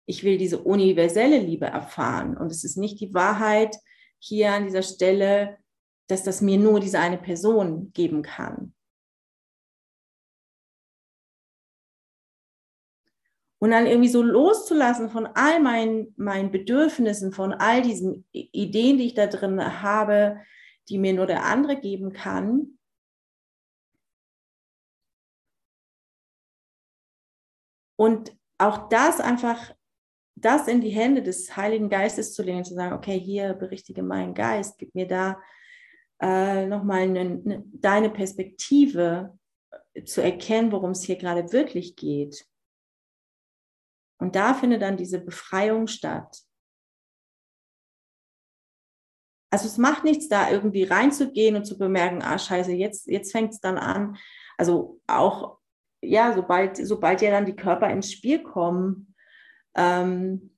ich 0.06 0.22
will 0.22 0.38
diese 0.38 0.60
universelle 0.60 1.38
Liebe 1.38 1.66
erfahren. 1.66 2.36
Und 2.36 2.50
es 2.50 2.64
ist 2.64 2.76
nicht 2.76 3.00
die 3.00 3.12
Wahrheit 3.12 3.76
hier 4.18 4.52
an 4.52 4.64
dieser 4.64 4.82
Stelle, 4.82 5.58
dass 6.06 6.22
das 6.22 6.40
mir 6.40 6.58
nur 6.58 6.80
diese 6.80 7.00
eine 7.00 7.18
Person 7.18 7.92
geben 7.92 8.22
kann. 8.22 8.72
Und 13.58 13.70
dann 13.70 13.86
irgendwie 13.86 14.08
so 14.08 14.22
loszulassen 14.22 15.10
von 15.10 15.26
all 15.26 15.60
meinen, 15.60 16.14
meinen 16.16 16.52
Bedürfnissen, 16.52 17.32
von 17.32 17.52
all 17.52 17.82
diesen 17.82 18.24
Ideen, 18.30 18.98
die 18.98 19.06
ich 19.06 19.14
da 19.14 19.26
drin 19.26 19.82
habe, 19.82 20.40
die 20.88 20.98
mir 20.98 21.14
nur 21.14 21.26
der 21.26 21.44
andere 21.44 21.80
geben 21.80 22.12
kann. 22.12 22.75
Und 27.96 28.36
auch 28.58 28.88
das 28.88 29.20
einfach 29.20 29.74
das 30.36 30.68
in 30.68 30.82
die 30.82 30.90
Hände 30.90 31.22
des 31.22 31.56
Heiligen 31.56 31.88
Geistes 31.88 32.34
zu 32.34 32.42
legen, 32.42 32.64
zu 32.64 32.74
sagen, 32.74 32.94
okay, 32.94 33.18
hier 33.18 33.54
berichtige 33.54 34.02
meinen 34.02 34.34
Geist, 34.34 34.78
gib 34.78 34.94
mir 34.94 35.08
da 35.08 35.40
äh, 36.20 36.66
nochmal 36.66 37.02
eine, 37.02 37.20
eine, 37.20 37.64
deine 37.72 38.10
Perspektive 38.10 39.38
äh, 39.94 40.04
zu 40.04 40.22
erkennen, 40.22 40.72
worum 40.72 40.90
es 40.90 41.02
hier 41.02 41.16
gerade 41.16 41.52
wirklich 41.52 41.96
geht. 41.96 42.46
Und 44.18 44.36
da 44.36 44.54
findet 44.54 44.82
dann 44.82 44.96
diese 44.96 45.20
Befreiung 45.20 45.86
statt. 45.86 46.42
Also 49.50 49.68
es 49.68 49.78
macht 49.78 50.04
nichts, 50.04 50.28
da 50.28 50.50
irgendwie 50.50 50.84
reinzugehen 50.84 51.56
und 51.56 51.64
zu 51.64 51.78
bemerken, 51.78 52.22
ah 52.22 52.38
scheiße, 52.38 52.72
jetzt, 52.72 53.06
jetzt 53.06 53.32
fängt 53.32 53.52
es 53.52 53.60
dann 53.60 53.78
an. 53.78 54.18
Also 54.58 55.00
auch, 55.06 55.58
ja, 56.02 56.32
sobald, 56.34 56.76
sobald 56.76 57.22
ja 57.22 57.30
dann 57.30 57.46
die 57.46 57.56
Körper 57.56 57.90
ins 57.90 58.12
Spiel 58.12 58.42
kommen, 58.42 59.14
ähm, 59.74 60.56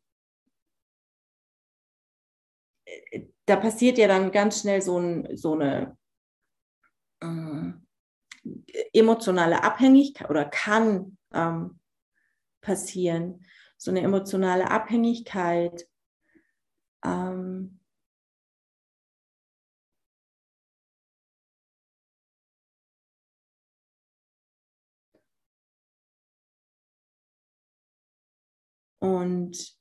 da 3.46 3.56
passiert 3.56 3.98
ja 3.98 4.08
dann 4.08 4.30
ganz 4.30 4.60
schnell 4.60 4.82
so, 4.82 4.98
ein, 4.98 5.36
so 5.36 5.54
eine 5.54 5.96
äh, 7.20 7.72
emotionale 8.92 9.62
Abhängigkeit 9.62 10.28
oder 10.28 10.44
kann 10.44 11.16
ähm, 11.32 11.80
passieren, 12.60 13.44
so 13.76 13.90
eine 13.90 14.00
emotionale 14.00 14.70
Abhängigkeit. 14.70 15.88
Ähm, 17.04 17.77
Und 29.00 29.78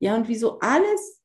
ja, 0.00 0.16
und 0.16 0.28
wieso 0.28 0.58
alles, 0.60 1.22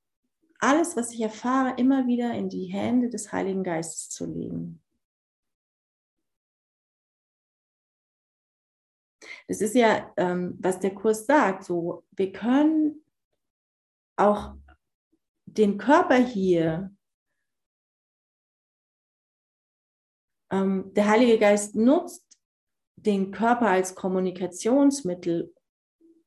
alles, 0.59 0.95
was 0.95 1.11
ich 1.11 1.21
erfahre, 1.21 1.75
immer 1.77 2.07
wieder 2.07 2.33
in 2.33 2.49
die 2.49 2.65
Hände 2.65 3.09
des 3.09 3.31
Heiligen 3.31 3.63
Geistes 3.63 4.09
zu 4.09 4.25
legen. 4.25 4.81
Das 9.47 9.61
ist 9.61 9.75
ja, 9.75 10.11
ähm, 10.17 10.57
was 10.59 10.79
der 10.79 10.93
Kurs 10.93 11.25
sagt, 11.25 11.63
so, 11.63 12.03
wir 12.11 12.31
können 12.31 13.03
auch 14.17 14.55
den 15.45 15.77
Körper 15.77 16.15
hier 16.15 16.95
ähm, 20.51 20.93
der 20.93 21.07
Heilige 21.07 21.39
Geist 21.39 21.75
nutzt 21.75 22.25
den 22.95 23.31
Körper 23.31 23.67
als 23.67 23.95
Kommunikationsmittel 23.95 25.53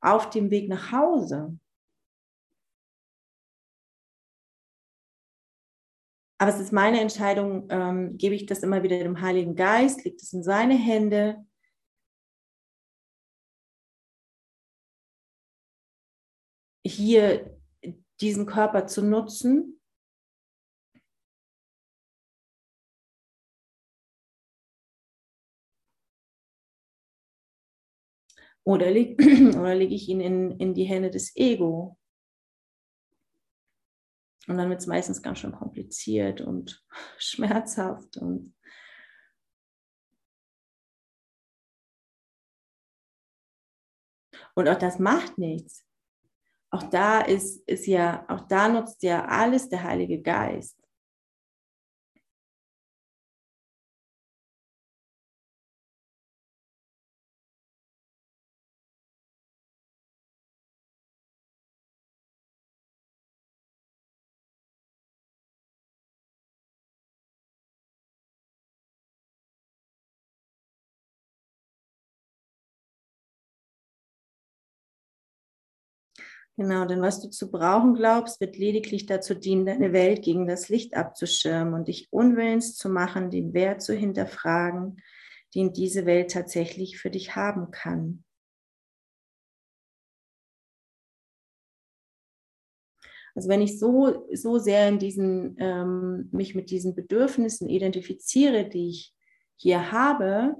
auf 0.01 0.31
dem 0.31 0.51
Weg 0.51 0.69
nach 0.69 0.93
Hause. 0.93 1.59
Aber 6.41 6.53
es 6.53 6.61
ist 6.61 6.73
meine 6.73 7.01
Entscheidung, 7.01 7.67
ähm, 7.69 8.17
gebe 8.17 8.35
ich 8.35 8.47
das 8.47 8.63
immer 8.63 8.85
wieder 8.85 8.99
dem 8.99 9.21
Heiligen 9.21 9.57
Geist, 9.57 10.05
legt 10.05 10.23
es 10.23 10.33
in 10.33 10.45
seine 10.45 10.75
Hände. 10.75 11.45
Hier 16.87 17.59
diesen 18.21 18.47
Körper 18.47 18.87
zu 18.87 19.03
nutzen 19.03 19.78
Oder, 28.69 28.91
leg, 28.91 29.19
oder 29.59 29.75
lege 29.75 29.95
ich 29.95 30.11
ihn 30.11 30.21
in, 30.21 30.51
in 30.59 30.75
die 30.75 30.85
Hände 30.85 31.11
des 31.11 31.35
Ego? 31.35 31.97
Und 34.47 34.59
dann 34.59 34.69
wird 34.69 34.81
es 34.81 34.87
meistens 34.87 35.23
ganz 35.23 35.39
schön 35.39 35.53
kompliziert 35.53 36.43
und 36.43 36.85
schmerzhaft 37.19 38.19
und 38.19 38.55
Und 44.55 44.69
auch 44.69 44.79
das 44.79 44.99
macht 44.99 45.39
nichts. 45.39 45.87
Auch 46.71 46.83
da 46.83 47.21
ist, 47.21 47.67
ist 47.69 47.87
ja, 47.87 48.27
auch 48.29 48.41
da 48.49 48.69
nutzt 48.69 49.03
ja 49.03 49.25
alles 49.25 49.69
der 49.69 49.85
Heilige 49.85 50.21
Geist. 50.21 50.78
Genau, 76.59 76.87
denn 76.87 77.01
was 77.01 77.21
du 77.21 77.31
zu 77.31 77.53
brauchen 77.53 77.94
glaubst, 77.94 78.40
wird 78.40 78.59
lediglich 78.59 79.07
dazu 79.07 79.33
dienen, 79.35 79.64
deine 79.64 79.92
Welt 79.92 80.23
gegen 80.23 80.49
das 80.49 80.68
Licht 80.68 80.97
abzuschirmen 80.97 81.73
und 81.73 81.87
dich 81.87 82.09
unwillens 82.12 82.75
zu 82.75 82.88
machen, 82.88 83.31
den 83.31 83.55
Wert 83.55 83.81
zu 83.81 83.94
hinterfragen, 83.94 85.01
den 85.55 85.73
diese 85.73 86.05
Welt 86.05 86.33
tatsächlich 86.33 86.99
für 86.99 87.11
dich 87.11 87.37
haben 87.37 87.71
kann. 87.71 88.25
Also 93.37 93.49
wenn 93.49 93.62
ich 93.62 93.79
so, 93.79 94.27
so 94.33 94.59
sehr 94.59 94.88
in 94.88 94.99
diesen, 94.99 95.55
ähm, 95.61 96.29
mich 96.33 96.57
mit 96.57 96.71
diesen 96.71 96.97
Bedürfnissen 96.97 97.68
identifiziere, 97.68 98.68
die 98.68 98.88
ich 98.88 99.14
hier 99.55 99.92
habe, 99.92 100.57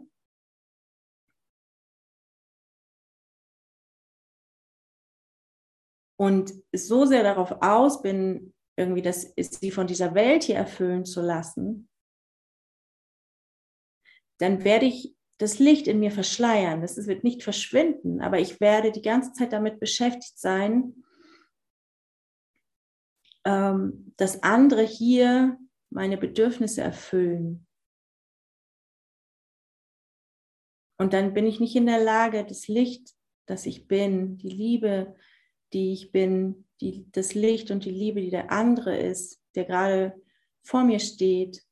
und 6.19 6.53
so 6.73 7.05
sehr 7.05 7.23
darauf 7.23 7.63
aus 7.63 8.03
bin, 8.03 8.53
irgendwie 8.77 9.03
das, 9.03 9.33
sie 9.37 9.71
von 9.71 9.87
dieser 9.87 10.15
Welt 10.15 10.45
hier 10.45 10.57
erfüllen 10.57 11.05
zu 11.05 11.21
lassen, 11.21 11.89
dann 14.39 14.65
werde 14.65 14.87
ich 14.87 15.17
das 15.39 15.59
Licht 15.59 15.87
in 15.87 16.01
mir 16.01 16.11
verschleiern. 16.11 16.81
Das 16.81 16.97
wird 17.07 17.23
nicht 17.23 17.43
verschwinden, 17.43 18.21
aber 18.21 18.41
ich 18.41 18.61
werde 18.61 18.91
die 18.91 19.03
ganze 19.03 19.33
Zeit 19.33 19.53
damit 19.53 19.79
beschäftigt 19.79 20.39
sein, 20.39 21.05
ähm, 23.45 24.13
dass 24.17 24.43
andere 24.43 24.83
hier 24.83 25.59
meine 25.91 26.19
Bedürfnisse 26.19 26.83
erfüllen. 26.83 27.67
Und 31.01 31.13
dann 31.13 31.33
bin 31.33 31.47
ich 31.47 31.61
nicht 31.61 31.77
in 31.77 31.87
der 31.87 32.03
Lage, 32.03 32.45
das 32.45 32.67
Licht, 32.67 33.15
das 33.47 33.67
ich 33.67 33.87
bin, 33.87 34.37
die 34.39 34.49
Liebe, 34.49 35.17
die 35.73 35.93
ich 35.93 36.13
bin, 36.13 36.67
die, 36.81 37.11
das 37.13 37.35
Licht 37.35 37.71
und 37.71 37.85
die 37.85 37.91
Liebe, 37.91 38.21
die 38.21 38.31
der 38.31 38.51
andere 38.51 38.97
ist, 38.97 39.43
der 39.55 39.65
gerade 39.65 40.21
vor 40.63 40.85
mir 40.85 41.01
steht, 41.01 41.65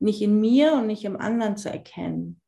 nicht 0.00 0.20
in 0.20 0.40
mir 0.40 0.74
und 0.74 0.86
nicht 0.86 1.04
im 1.04 1.16
anderen 1.16 1.56
zu 1.56 1.70
erkennen. 1.70 2.40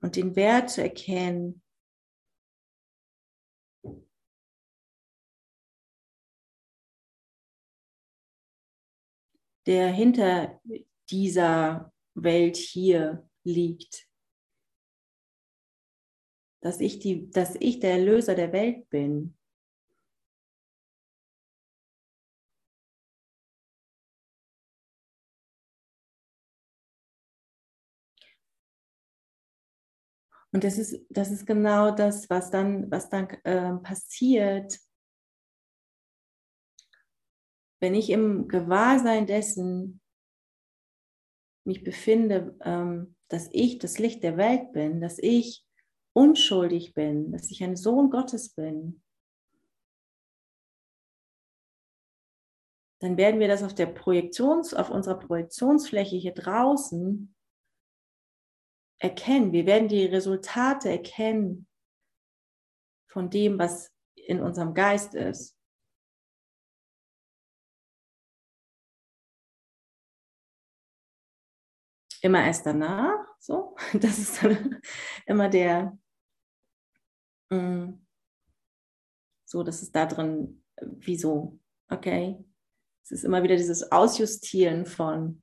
Und 0.00 0.16
den 0.16 0.34
Wert 0.34 0.70
zu 0.70 0.82
erkennen, 0.82 1.62
der 9.66 9.88
hinter 9.88 10.60
dieser 11.10 11.92
Welt 12.14 12.56
hier 12.56 13.28
liegt. 13.44 14.08
Dass 16.60 16.80
ich, 16.80 16.98
die, 17.00 17.30
dass 17.30 17.56
ich 17.56 17.80
der 17.80 17.92
Erlöser 17.92 18.34
der 18.34 18.52
Welt 18.52 18.88
bin. 18.88 19.36
Und 30.54 30.64
das 30.64 30.76
ist, 30.76 31.06
das 31.08 31.30
ist 31.30 31.46
genau 31.46 31.90
das, 31.92 32.28
was 32.28 32.50
dann, 32.50 32.90
was 32.90 33.08
dann 33.08 33.28
äh, 33.44 33.72
passiert, 33.78 34.78
wenn 37.82 37.96
ich 37.96 38.10
im 38.10 38.46
Gewahrsein 38.46 39.26
dessen 39.26 40.00
mich 41.64 41.82
befinde, 41.82 42.56
ähm, 42.62 43.16
dass 43.26 43.48
ich 43.50 43.78
das 43.78 43.98
Licht 43.98 44.22
der 44.22 44.36
Welt 44.36 44.72
bin, 44.72 45.00
dass 45.00 45.18
ich 45.18 45.66
unschuldig 46.12 46.94
bin, 46.94 47.32
dass 47.32 47.50
ich 47.50 47.64
ein 47.64 47.74
Sohn 47.74 48.10
Gottes 48.10 48.54
bin, 48.54 49.02
dann 53.00 53.16
werden 53.16 53.40
wir 53.40 53.48
das 53.48 53.64
auf 53.64 53.74
der 53.74 53.86
Projektions, 53.86 54.74
auf 54.74 54.88
unserer 54.88 55.18
Projektionsfläche 55.18 56.14
hier 56.14 56.34
draußen 56.34 57.34
erkennen. 59.00 59.52
Wir 59.52 59.66
werden 59.66 59.88
die 59.88 60.04
Resultate 60.04 60.88
erkennen 60.88 61.66
von 63.08 63.28
dem, 63.28 63.58
was 63.58 63.90
in 64.14 64.40
unserem 64.40 64.72
Geist 64.72 65.16
ist. 65.16 65.58
Immer 72.22 72.44
erst 72.44 72.64
danach. 72.64 73.26
So, 73.38 73.76
das 73.92 74.18
ist 74.18 74.42
dann 74.42 74.80
immer 75.26 75.48
der, 75.50 75.98
mm, 77.50 77.92
so, 79.44 79.62
das 79.62 79.82
ist 79.82 79.94
da 79.94 80.06
drin, 80.06 80.64
wieso, 80.80 81.60
okay. 81.90 82.42
Es 83.04 83.10
ist 83.10 83.24
immer 83.24 83.42
wieder 83.42 83.56
dieses 83.56 83.90
Ausjustieren 83.92 84.86
von, 84.86 85.42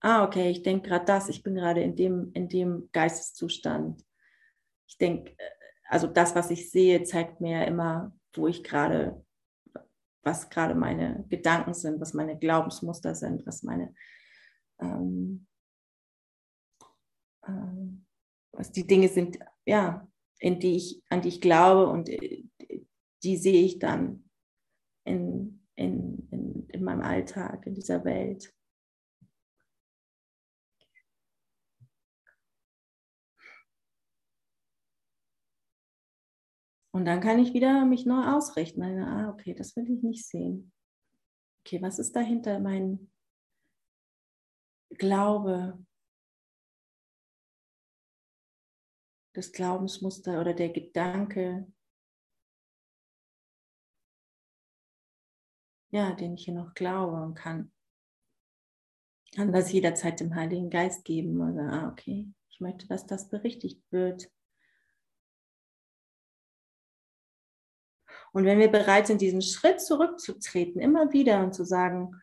ah, 0.00 0.24
okay, 0.24 0.48
ich 0.50 0.62
denke 0.62 0.88
gerade 0.88 1.04
das, 1.04 1.28
ich 1.28 1.42
bin 1.42 1.56
gerade 1.56 1.82
in 1.82 1.96
dem, 1.96 2.30
in 2.32 2.48
dem 2.48 2.88
Geisteszustand. 2.92 4.02
Ich 4.86 4.96
denke, 4.96 5.36
also 5.88 6.06
das, 6.06 6.34
was 6.34 6.50
ich 6.50 6.70
sehe, 6.70 7.02
zeigt 7.02 7.40
mir 7.40 7.66
immer, 7.66 8.16
wo 8.32 8.46
ich 8.46 8.62
gerade, 8.62 9.24
was 10.22 10.48
gerade 10.48 10.74
meine 10.74 11.24
Gedanken 11.28 11.74
sind, 11.74 12.00
was 12.00 12.14
meine 12.14 12.38
Glaubensmuster 12.38 13.14
sind, 13.14 13.44
was 13.44 13.62
meine 13.64 13.94
ähm, 14.80 15.46
ähm, 17.46 18.06
was 18.52 18.72
die 18.72 18.86
Dinge 18.86 19.08
sind, 19.08 19.38
ja, 19.66 20.06
in 20.38 20.60
die 20.60 20.76
ich, 20.76 21.02
an 21.08 21.22
die 21.22 21.28
ich 21.28 21.40
glaube 21.40 21.88
und 21.88 22.08
äh, 22.08 22.44
die 23.22 23.36
sehe 23.36 23.64
ich 23.64 23.78
dann 23.78 24.28
in, 25.04 25.66
in, 25.76 26.28
in, 26.30 26.68
in 26.68 26.84
meinem 26.84 27.02
Alltag, 27.02 27.66
in 27.66 27.74
dieser 27.74 28.04
Welt. 28.04 28.54
Und 36.94 37.06
dann 37.06 37.20
kann 37.20 37.40
ich 37.40 37.52
wieder 37.54 37.84
mich 37.84 38.06
neu 38.06 38.24
ausrichten. 38.24 38.80
Ah, 38.82 39.28
okay, 39.28 39.52
das 39.52 39.74
will 39.74 39.90
ich 39.90 40.02
nicht 40.04 40.28
sehen. 40.28 40.72
Okay, 41.60 41.82
was 41.82 41.98
ist 41.98 42.14
dahinter 42.14 42.60
mein 42.60 43.10
Glaube? 44.90 45.84
Das 49.34 49.52
Glaubensmuster 49.52 50.40
oder 50.40 50.54
der 50.54 50.70
Gedanke, 50.70 51.66
ja, 55.90 56.12
den 56.14 56.34
ich 56.34 56.44
hier 56.44 56.54
noch 56.54 56.74
glaube 56.74 57.20
und 57.20 57.34
kann, 57.34 57.72
kann 59.34 59.52
das 59.52 59.72
jederzeit 59.72 60.20
dem 60.20 60.34
Heiligen 60.34 60.70
Geist 60.70 61.04
geben 61.04 61.40
oder, 61.40 61.72
ah, 61.72 61.88
okay, 61.90 62.32
ich 62.48 62.60
möchte, 62.60 62.86
dass 62.86 63.06
das 63.06 63.28
berichtigt 63.28 63.82
wird. 63.90 64.30
Und 68.32 68.44
wenn 68.44 68.58
wir 68.58 68.70
bereit 68.70 69.08
sind, 69.08 69.20
diesen 69.20 69.42
Schritt 69.42 69.80
zurückzutreten, 69.80 70.80
immer 70.80 71.12
wieder 71.12 71.42
und 71.42 71.54
zu 71.54 71.64
sagen, 71.64 72.20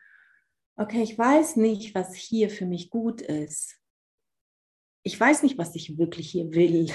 okay, 0.76 1.02
ich 1.02 1.18
weiß 1.18 1.56
nicht, 1.56 1.94
was 1.94 2.14
hier 2.14 2.48
für 2.48 2.66
mich 2.66 2.90
gut 2.90 3.20
ist 3.20 3.81
ich 5.02 5.18
weiß 5.18 5.42
nicht, 5.42 5.58
was 5.58 5.74
ich 5.74 5.98
wirklich 5.98 6.30
hier 6.30 6.52
will. 6.52 6.92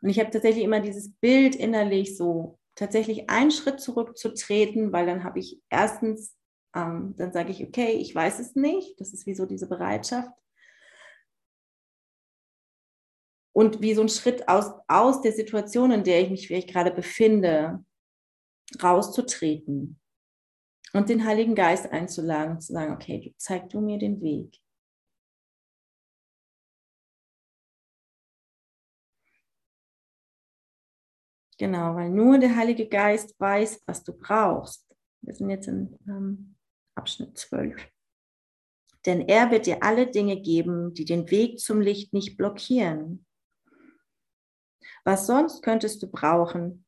Und 0.00 0.10
ich 0.10 0.18
habe 0.18 0.30
tatsächlich 0.30 0.64
immer 0.64 0.80
dieses 0.80 1.14
Bild 1.14 1.54
innerlich 1.54 2.16
so, 2.16 2.58
tatsächlich 2.74 3.30
einen 3.30 3.50
Schritt 3.50 3.80
zurückzutreten, 3.80 4.92
weil 4.92 5.06
dann 5.06 5.24
habe 5.24 5.38
ich 5.38 5.62
erstens, 5.70 6.36
ähm, 6.74 7.14
dann 7.16 7.32
sage 7.32 7.50
ich, 7.50 7.62
okay, 7.64 7.92
ich 7.92 8.14
weiß 8.14 8.38
es 8.38 8.54
nicht. 8.54 9.00
Das 9.00 9.12
ist 9.12 9.26
wie 9.26 9.34
so 9.34 9.46
diese 9.46 9.68
Bereitschaft. 9.68 10.30
Und 13.54 13.80
wie 13.80 13.94
so 13.94 14.02
ein 14.02 14.08
Schritt 14.08 14.48
aus, 14.48 14.72
aus 14.88 15.20
der 15.20 15.32
Situation, 15.32 15.92
in 15.92 16.04
der 16.04 16.20
ich 16.20 16.30
mich 16.30 16.48
vielleicht 16.48 16.68
gerade 16.68 16.90
befinde, 16.90 17.84
rauszutreten 18.82 20.00
und 20.94 21.08
den 21.08 21.24
Heiligen 21.24 21.54
Geist 21.54 21.90
einzuladen 21.92 22.60
zu 22.60 22.72
sagen, 22.72 22.94
okay, 22.94 23.34
zeig 23.36 23.68
du 23.68 23.80
mir 23.80 23.98
den 23.98 24.22
Weg. 24.22 24.58
Genau, 31.58 31.94
weil 31.94 32.10
nur 32.10 32.38
der 32.38 32.56
Heilige 32.56 32.88
Geist 32.88 33.38
weiß, 33.38 33.82
was 33.86 34.02
du 34.02 34.12
brauchst. 34.12 34.88
Wir 35.20 35.34
sind 35.34 35.50
jetzt 35.50 35.68
in 35.68 35.98
ähm, 36.06 36.56
Abschnitt 36.96 37.36
12. 37.38 37.76
denn 39.06 39.28
er 39.28 39.50
wird 39.50 39.66
dir 39.66 39.82
alle 39.82 40.06
Dinge 40.06 40.40
geben, 40.40 40.94
die 40.94 41.04
den 41.04 41.30
Weg 41.30 41.58
zum 41.60 41.80
Licht 41.80 42.12
nicht 42.12 42.36
blockieren. 42.36 43.26
Was 45.04 45.26
sonst 45.26 45.62
könntest 45.62 46.02
du 46.02 46.10
brauchen? 46.10 46.83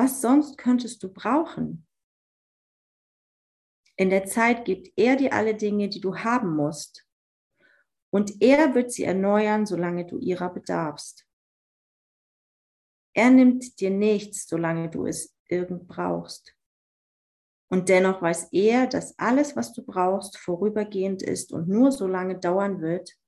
Was 0.00 0.20
sonst 0.20 0.56
könntest 0.58 1.02
du 1.02 1.12
brauchen? 1.12 1.84
In 3.96 4.10
der 4.10 4.26
Zeit 4.26 4.64
gibt 4.64 4.92
er 4.94 5.16
dir 5.16 5.32
alle 5.32 5.56
Dinge, 5.56 5.88
die 5.88 6.00
du 6.00 6.14
haben 6.14 6.54
musst. 6.54 7.04
Und 8.10 8.40
er 8.40 8.76
wird 8.76 8.92
sie 8.92 9.02
erneuern, 9.02 9.66
solange 9.66 10.06
du 10.06 10.20
ihrer 10.20 10.50
bedarfst. 10.50 11.26
Er 13.12 13.30
nimmt 13.30 13.80
dir 13.80 13.90
nichts, 13.90 14.46
solange 14.46 14.88
du 14.88 15.04
es 15.04 15.34
irgend 15.48 15.88
brauchst. 15.88 16.54
Und 17.68 17.88
dennoch 17.88 18.22
weiß 18.22 18.52
er, 18.52 18.86
dass 18.86 19.18
alles, 19.18 19.56
was 19.56 19.72
du 19.72 19.82
brauchst, 19.82 20.38
vorübergehend 20.38 21.22
ist 21.22 21.52
und 21.52 21.66
nur 21.68 21.90
so 21.90 22.06
lange 22.06 22.38
dauern 22.38 22.80
wird, 22.80 23.18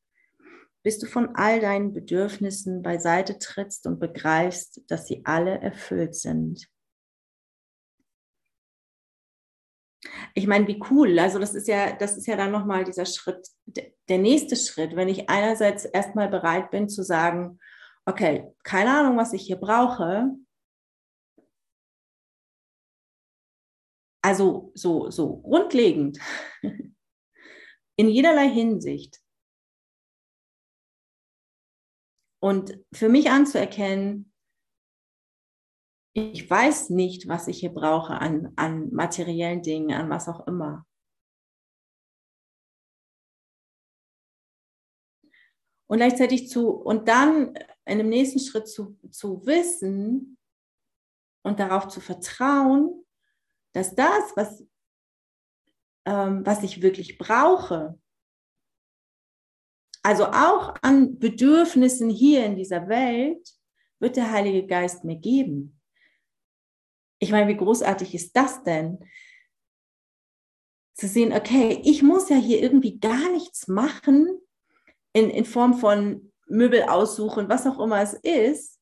bis 0.82 0.98
du 0.98 1.06
von 1.06 1.34
all 1.34 1.60
deinen 1.60 1.92
Bedürfnissen 1.92 2.82
beiseite 2.82 3.38
trittst 3.38 3.86
und 3.86 3.98
begreifst, 3.98 4.80
dass 4.88 5.06
sie 5.06 5.22
alle 5.24 5.60
erfüllt 5.60 6.14
sind. 6.14 6.68
Ich 10.34 10.46
meine, 10.46 10.66
wie 10.66 10.82
cool. 10.90 11.18
Also 11.18 11.38
das 11.38 11.54
ist 11.54 11.68
ja, 11.68 11.92
das 11.92 12.16
ist 12.16 12.26
ja 12.26 12.36
dann 12.36 12.52
nochmal 12.52 12.84
dieser 12.84 13.04
Schritt, 13.04 13.48
der 13.66 14.18
nächste 14.18 14.56
Schritt, 14.56 14.96
wenn 14.96 15.08
ich 15.08 15.28
einerseits 15.28 15.84
erstmal 15.84 16.28
bereit 16.28 16.70
bin 16.70 16.88
zu 16.88 17.02
sagen, 17.02 17.58
okay, 18.06 18.50
keine 18.62 18.98
Ahnung, 18.98 19.18
was 19.18 19.32
ich 19.34 19.42
hier 19.42 19.56
brauche, 19.56 20.30
Also 24.22 24.70
so, 24.74 25.10
so 25.10 25.38
grundlegend, 25.38 26.18
in 27.96 28.08
jederlei 28.08 28.48
Hinsicht. 28.48 29.18
Und 32.40 32.78
für 32.92 33.08
mich 33.08 33.30
anzuerkennen, 33.30 34.32
ich 36.12 36.48
weiß 36.48 36.90
nicht, 36.90 37.28
was 37.28 37.46
ich 37.46 37.60
hier 37.60 37.72
brauche 37.72 38.14
an, 38.14 38.52
an 38.56 38.92
materiellen 38.92 39.62
Dingen, 39.62 39.92
an 39.92 40.10
was 40.10 40.28
auch 40.28 40.46
immer. 40.46 40.86
Und 45.86 45.98
gleichzeitig 45.98 46.48
zu, 46.48 46.70
und 46.70 47.08
dann 47.08 47.54
in 47.84 47.98
dem 47.98 48.08
nächsten 48.08 48.38
Schritt 48.38 48.68
zu, 48.68 48.96
zu 49.10 49.44
wissen 49.44 50.38
und 51.42 51.58
darauf 51.58 51.88
zu 51.88 52.00
vertrauen, 52.00 53.04
dass 53.72 53.94
das, 53.94 54.32
was, 54.36 54.64
ähm, 56.06 56.46
was 56.46 56.62
ich 56.62 56.82
wirklich 56.82 57.18
brauche, 57.18 57.98
also 60.02 60.26
auch 60.26 60.74
an 60.82 61.18
Bedürfnissen 61.18 62.08
hier 62.08 62.44
in 62.46 62.56
dieser 62.56 62.88
Welt, 62.88 63.48
wird 63.98 64.16
der 64.16 64.30
Heilige 64.32 64.66
Geist 64.66 65.04
mir 65.04 65.16
geben. 65.16 65.78
Ich 67.18 67.30
meine, 67.30 67.48
wie 67.48 67.56
großartig 67.56 68.14
ist 68.14 68.34
das 68.34 68.62
denn? 68.62 68.98
Zu 70.94 71.06
sehen, 71.06 71.32
okay, 71.32 71.80
ich 71.84 72.02
muss 72.02 72.30
ja 72.30 72.36
hier 72.36 72.62
irgendwie 72.62 72.98
gar 72.98 73.30
nichts 73.30 73.68
machen 73.68 74.40
in, 75.12 75.28
in 75.28 75.44
Form 75.44 75.74
von 75.74 76.32
Möbel 76.46 76.82
aussuchen, 76.84 77.48
was 77.48 77.66
auch 77.66 77.78
immer 77.78 78.00
es 78.00 78.14
ist, 78.14 78.80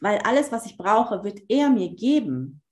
weil 0.00 0.18
alles, 0.18 0.52
was 0.52 0.66
ich 0.66 0.76
brauche, 0.76 1.24
wird 1.24 1.40
er 1.48 1.70
mir 1.70 1.94
geben. 1.94 2.62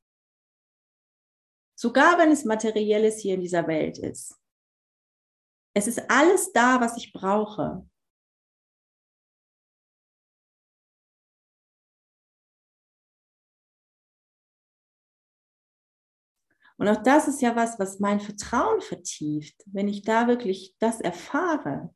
Sogar 1.77 2.19
wenn 2.19 2.31
es 2.31 2.45
materielles 2.45 3.19
hier 3.19 3.35
in 3.35 3.41
dieser 3.41 3.67
Welt 3.67 3.99
ist. 3.99 4.37
Es 5.75 5.87
ist 5.89 6.09
alles 6.11 6.53
da, 6.53 6.81
was 6.81 6.97
ich 6.97 7.13
brauche. 7.13 7.85
Und 16.77 16.89
auch 16.89 17.03
das 17.03 17.29
ist 17.29 17.41
ja 17.41 17.55
was, 17.57 17.79
was 17.79 18.01
mein 18.01 18.21
Vertrauen 18.21 18.81
vertieft, 18.81 19.63
wenn 19.67 19.89
ich 19.89 20.03
da 20.03 20.27
wirklich 20.27 20.75
das 20.79 21.01
erfahre. 21.01 21.95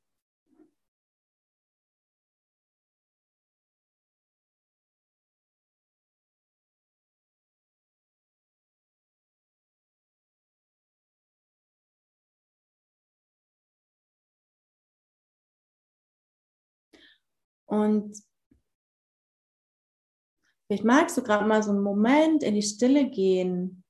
Und 17.68 18.24
vielleicht 20.66 20.84
magst 20.84 21.16
du 21.16 21.22
gerade 21.22 21.46
mal 21.46 21.62
so 21.62 21.70
einen 21.70 21.82
Moment 21.82 22.42
in 22.42 22.54
die 22.54 22.62
Stille 22.62 23.08
gehen 23.10 23.84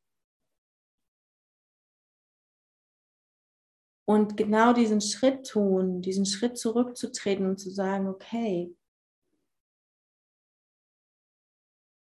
und 4.05 4.37
genau 4.37 4.73
diesen 4.73 5.01
Schritt 5.01 5.47
tun, 5.47 6.03
diesen 6.03 6.27
Schritt 6.27 6.59
zurückzutreten 6.59 7.47
und 7.47 7.59
zu 7.59 7.71
sagen, 7.71 8.09
okay, 8.09 8.75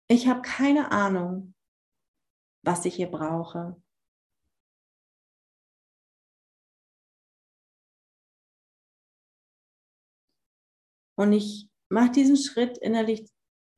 ich 0.09 0.29
habe 0.29 0.41
keine 0.41 0.93
Ahnung, 0.93 1.55
was 2.65 2.85
ich 2.85 2.95
hier 2.95 3.11
brauche. 3.11 3.81
Und 11.17 11.33
ich 11.33 11.69
mache 11.89 12.13
diesen 12.13 12.37
Schritt 12.37 12.79
innerlich 12.79 13.31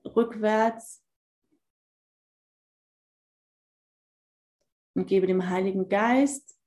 rückwärts 0.04 1.02
und 4.94 5.06
gebe 5.06 5.26
dem 5.26 5.48
Heiligen 5.48 5.88
Geist 5.88 6.58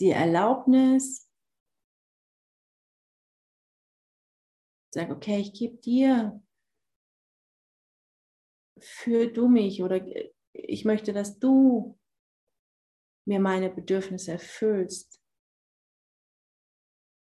die 0.00 0.10
Erlaubnis, 0.10 1.28
sage, 4.94 5.14
okay, 5.14 5.40
ich 5.40 5.52
gebe 5.52 5.76
dir, 5.76 6.42
für 8.78 9.26
du 9.26 9.46
mich 9.46 9.82
oder 9.82 10.00
ich 10.52 10.84
möchte, 10.86 11.12
dass 11.12 11.38
du 11.38 11.98
mir 13.26 13.40
meine 13.40 13.68
Bedürfnisse 13.68 14.32
erfüllst 14.32 15.19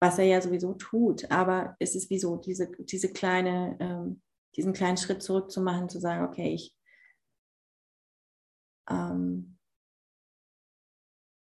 was 0.01 0.19
er 0.19 0.25
ja 0.25 0.41
sowieso 0.41 0.75
tut. 0.75 1.31
Aber 1.31 1.77
es 1.79 1.95
ist 1.95 2.11
wie 2.11 2.19
so 2.19 2.37
diese, 2.37 2.71
diese 2.71 3.13
kleine, 3.13 3.77
ähm, 3.81 4.23
diesen 4.55 4.73
kleinen 4.73 4.97
Schritt 4.97 5.23
zurückzumachen, 5.23 5.89
zu 5.89 6.01
sagen, 6.01 6.25
okay, 6.25 6.53
ich, 6.53 6.75
ähm, 8.89 9.59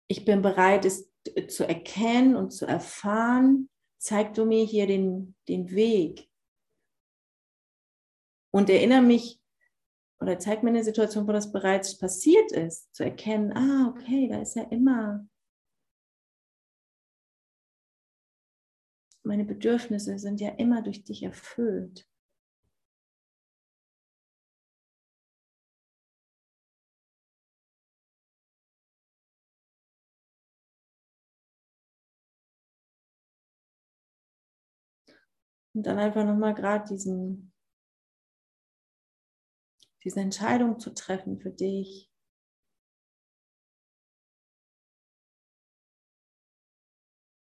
ich 0.09 0.25
bin 0.25 0.43
bereit, 0.43 0.85
es 0.85 1.11
zu 1.49 1.67
erkennen 1.67 2.37
und 2.37 2.51
zu 2.51 2.67
erfahren. 2.67 3.69
Zeig 3.99 4.35
du 4.35 4.45
mir 4.45 4.65
hier 4.65 4.87
den, 4.87 5.35
den 5.49 5.71
Weg. 5.71 6.29
Und 8.53 8.71
erinnere 8.71 9.03
mich 9.03 9.41
oder 10.21 10.39
zeig 10.39 10.63
mir 10.63 10.71
eine 10.71 10.85
Situation, 10.85 11.27
wo 11.27 11.33
das 11.33 11.53
bereits 11.53 11.99
passiert 11.99 12.53
ist, 12.53 12.95
zu 12.95 13.05
erkennen, 13.05 13.53
ah, 13.53 13.89
okay, 13.89 14.29
da 14.29 14.41
ist 14.41 14.57
ja 14.57 14.63
immer 14.65 15.27
meine 19.27 19.45
Bedürfnisse 19.45 20.19
sind 20.19 20.41
ja 20.41 20.51
immer 20.51 20.83
durch 20.83 21.03
dich 21.05 21.23
erfüllt. 21.23 22.09
Und 35.75 35.87
dann 35.87 35.99
einfach 35.99 36.25
nochmal 36.25 36.55
gerade 36.55 36.87
diesen, 36.89 37.53
diese 40.05 40.21
Entscheidung 40.21 40.79
zu 40.79 40.95
treffen 40.95 41.39
für 41.39 41.51
dich. 41.51 42.11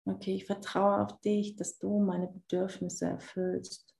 Okay, 0.07 0.35
ich 0.35 0.45
vertraue 0.45 1.03
auf 1.03 1.19
dich, 1.21 1.57
dass 1.57 1.79
du 1.79 1.99
meine 1.99 2.29
Bedürfnisse 2.29 3.07
erfüllst. 3.07 3.95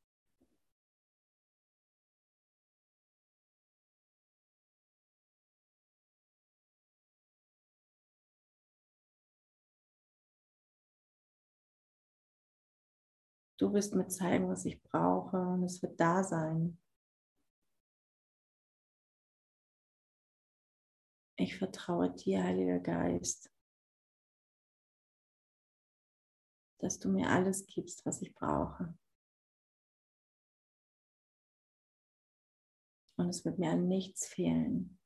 Du 13.59 13.73
wirst 13.73 13.95
mir 13.95 14.09
zeigen, 14.09 14.49
was 14.49 14.67
ich 14.67 14.83
brauche 14.83 15.39
und 15.39 15.63
es 15.63 15.81
wird 15.81 15.99
da 15.99 16.23
sein. 16.23 16.79
Ich 21.37 21.57
vertraue 21.57 22.11
dir, 22.11 22.43
Heiliger 22.43 22.81
Geist, 22.81 23.54
dass 26.85 26.99
du 26.99 27.09
mir 27.09 27.31
alles 27.31 27.67
gibst, 27.67 28.05
was 28.05 28.21
ich 28.21 28.35
brauche. 28.35 28.95
Und 33.17 33.31
es 33.31 33.43
wird 33.47 33.59
mir 33.59 33.71
an 33.71 33.89
nichts 33.89 34.27
fehlen. 34.27 34.99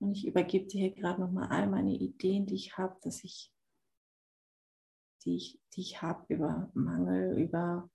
Und 0.00 0.12
ich 0.12 0.26
übergebe 0.26 0.66
dir 0.68 0.78
hier 0.78 0.94
gerade 0.94 1.20
nochmal 1.20 1.48
all 1.48 1.66
meine 1.66 1.92
Ideen, 1.92 2.46
die 2.46 2.54
ich 2.54 2.78
habe, 2.78 2.96
dass 3.02 3.24
ich, 3.24 3.52
die 5.24 5.36
ich, 5.36 5.60
die 5.74 5.80
ich 5.80 6.02
habe 6.02 6.24
über 6.32 6.70
Mangel, 6.74 7.38
über 7.38 7.90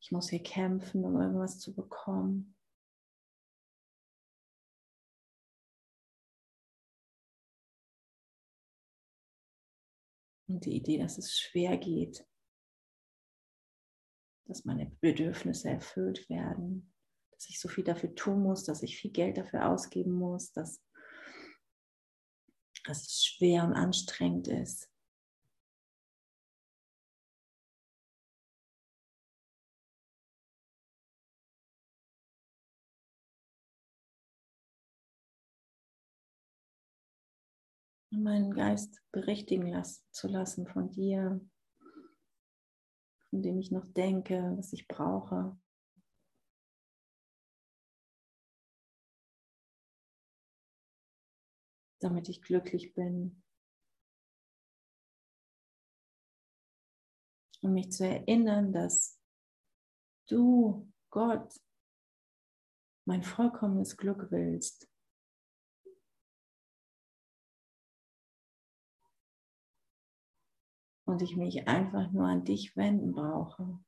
ich 0.00 0.12
muss 0.12 0.30
hier 0.30 0.42
kämpfen, 0.42 1.04
um 1.04 1.20
irgendwas 1.20 1.58
zu 1.58 1.74
bekommen. 1.74 2.54
Und 10.46 10.64
die 10.64 10.76
Idee, 10.76 10.98
dass 10.98 11.18
es 11.18 11.38
schwer 11.38 11.76
geht, 11.76 12.26
dass 14.46 14.64
meine 14.64 14.86
Bedürfnisse 15.00 15.68
erfüllt 15.68 16.28
werden, 16.30 16.94
dass 17.32 17.50
ich 17.50 17.60
so 17.60 17.68
viel 17.68 17.84
dafür 17.84 18.14
tun 18.14 18.42
muss, 18.42 18.64
dass 18.64 18.82
ich 18.82 18.98
viel 18.98 19.10
Geld 19.10 19.36
dafür 19.36 19.68
ausgeben 19.68 20.12
muss, 20.12 20.52
dass 20.52 20.82
dass 22.88 23.02
es 23.02 23.24
schwer 23.26 23.64
und 23.64 23.74
anstrengend 23.74 24.48
ist. 24.48 24.90
Meinen 38.22 38.52
Geist 38.52 39.00
berichtigen 39.12 39.66
lassen, 39.66 40.04
zu 40.10 40.28
lassen 40.28 40.66
von 40.66 40.90
dir, 40.90 41.40
von 43.30 43.42
dem 43.42 43.58
ich 43.58 43.70
noch 43.70 43.86
denke, 43.86 44.54
was 44.56 44.72
ich 44.72 44.88
brauche. 44.88 45.58
damit 52.00 52.28
ich 52.28 52.42
glücklich 52.42 52.94
bin. 52.94 53.42
Und 57.60 57.74
mich 57.74 57.90
zu 57.90 58.06
erinnern, 58.06 58.72
dass 58.72 59.20
du, 60.28 60.92
Gott, 61.10 61.52
mein 63.04 63.22
vollkommenes 63.22 63.96
Glück 63.96 64.30
willst. 64.30 64.87
Und 71.08 71.22
ich 71.22 71.36
mich 71.36 71.66
einfach 71.66 72.12
nur 72.12 72.26
an 72.26 72.44
dich 72.44 72.76
wenden 72.76 73.12
brauche, 73.12 73.78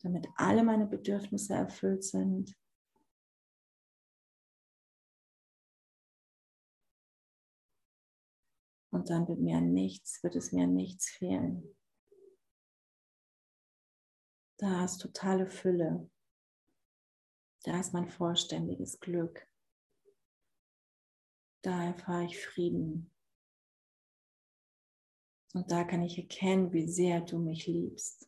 damit 0.00 0.26
alle 0.36 0.64
meine 0.64 0.86
Bedürfnisse 0.86 1.52
erfüllt 1.52 2.04
sind 2.04 2.56
Und 8.92 9.08
dann 9.08 9.26
wird 9.26 9.40
mir 9.40 9.60
nichts, 9.60 10.22
wird 10.22 10.36
es 10.36 10.52
mir 10.52 10.66
nichts 10.66 11.08
fehlen. 11.10 11.76
Da 14.58 14.84
ist 14.84 14.98
totale 14.98 15.46
Fülle. 15.46 16.10
Da 17.64 17.80
ist 17.80 17.94
mein 17.94 18.08
vollständiges 18.08 19.00
Glück. 19.00 19.48
Da 21.62 21.84
erfahre 21.84 22.26
ich 22.26 22.38
Frieden. 22.38 23.11
Und 25.54 25.70
da 25.70 25.84
kann 25.84 26.02
ich 26.02 26.18
erkennen, 26.18 26.72
wie 26.72 26.88
sehr 26.88 27.20
du 27.20 27.38
mich 27.38 27.66
liebst. 27.66 28.26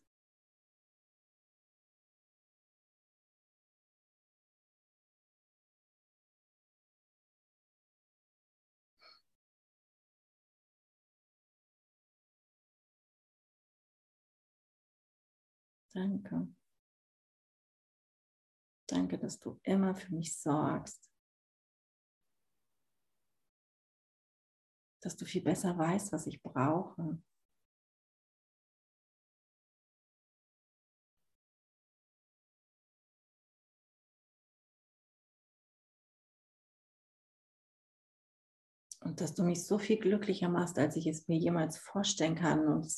Danke. 15.94 16.48
Danke, 18.86 19.16
dass 19.16 19.38
du 19.38 19.58
immer 19.62 19.94
für 19.94 20.12
mich 20.12 20.36
sorgst. 20.36 21.13
Dass 25.04 25.16
du 25.16 25.26
viel 25.26 25.42
besser 25.42 25.76
weißt, 25.76 26.12
was 26.12 26.26
ich 26.26 26.42
brauche. 26.42 27.18
Und 39.00 39.20
dass 39.20 39.34
du 39.34 39.42
mich 39.42 39.66
so 39.66 39.78
viel 39.78 39.98
glücklicher 39.98 40.48
machst, 40.48 40.78
als 40.78 40.96
ich 40.96 41.06
es 41.06 41.28
mir 41.28 41.36
jemals 41.36 41.76
vorstellen 41.76 42.34
kann 42.34 42.66
und 42.66 42.90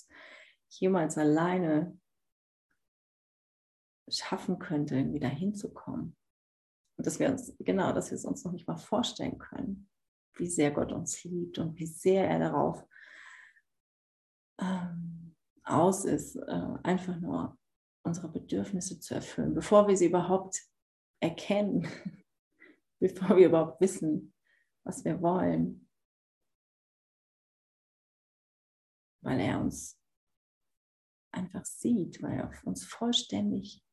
jemals 0.68 1.18
alleine 1.18 1.98
schaffen 4.08 4.60
könnte, 4.60 5.04
da 5.18 5.26
hinzukommen. 5.26 6.16
Und 6.96 7.04
dass 7.04 7.18
wir 7.18 7.30
uns, 7.30 7.52
genau, 7.58 7.92
dass 7.92 8.12
wir 8.12 8.16
es 8.16 8.24
uns 8.24 8.44
noch 8.44 8.52
nicht 8.52 8.68
mal 8.68 8.76
vorstellen 8.76 9.38
können, 9.38 9.90
wie 10.38 10.48
sehr 10.48 10.70
Gott 10.70 10.92
uns 10.92 11.22
liebt 11.24 11.58
und 11.58 11.78
wie 11.78 11.86
sehr 11.86 12.28
er 12.28 12.38
darauf 12.38 12.86
ähm, 14.60 15.34
aus 15.64 16.04
ist, 16.04 16.36
äh, 16.36 16.74
einfach 16.82 17.18
nur 17.20 17.58
unsere 18.02 18.28
Bedürfnisse 18.28 19.00
zu 19.00 19.14
erfüllen, 19.14 19.54
bevor 19.54 19.88
wir 19.88 19.96
sie 19.96 20.06
überhaupt 20.06 20.62
erkennen, 21.20 21.86
bevor 23.00 23.36
wir 23.36 23.46
überhaupt 23.46 23.80
wissen, 23.80 24.32
was 24.84 25.04
wir 25.04 25.20
wollen. 25.20 25.88
Weil 29.22 29.40
er 29.40 29.60
uns 29.60 30.00
einfach 31.32 31.64
sieht, 31.64 32.22
weil 32.22 32.38
er 32.38 32.50
uns 32.64 32.84
vollständig 32.84 33.84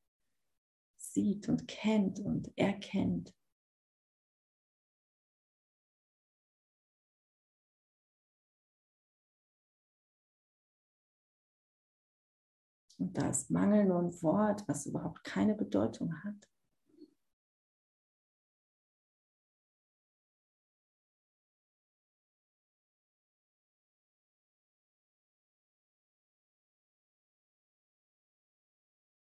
sieht 0.97 1.49
und 1.49 1.67
kennt 1.67 2.19
und 2.19 2.55
erkennt. 2.57 3.33
Und 12.97 13.17
da 13.17 13.29
ist 13.29 13.51
Mangel 13.51 13.85
nur 13.85 13.99
ein 13.99 14.21
Wort, 14.21 14.67
was 14.67 14.85
überhaupt 14.85 15.23
keine 15.23 15.55
Bedeutung 15.55 16.13
hat. 16.23 16.47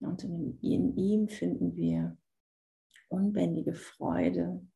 Und 0.06 0.22
in, 0.62 0.96
ihm 0.96 1.28
finden 1.28 1.74
wir 1.74 2.16
unbändige 3.08 3.74
Freude. 3.74 4.66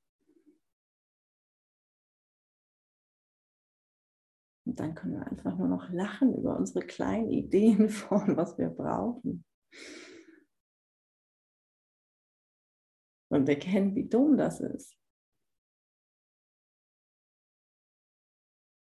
Und 4.70 4.78
dann 4.78 4.94
können 4.94 5.14
wir 5.14 5.26
einfach 5.26 5.58
nur 5.58 5.66
noch 5.66 5.90
lachen 5.90 6.32
über 6.32 6.56
unsere 6.56 6.86
kleinen 6.86 7.28
Ideen 7.28 7.88
von, 7.90 8.36
was 8.36 8.56
wir 8.56 8.68
brauchen. 8.68 9.44
Und 13.32 13.48
erkennen, 13.48 13.96
wie 13.96 14.08
dumm 14.08 14.36
das 14.36 14.60
ist. 14.60 14.96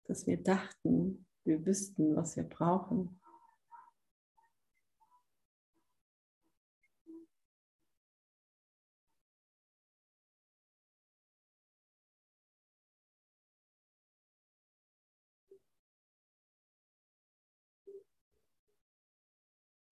Dass 0.05 0.27
wir 0.27 0.37
dachten, 0.37 1.25
wir 1.45 1.65
wüssten, 1.65 2.15
was 2.15 2.35
wir 2.35 2.43
brauchen. 2.43 3.19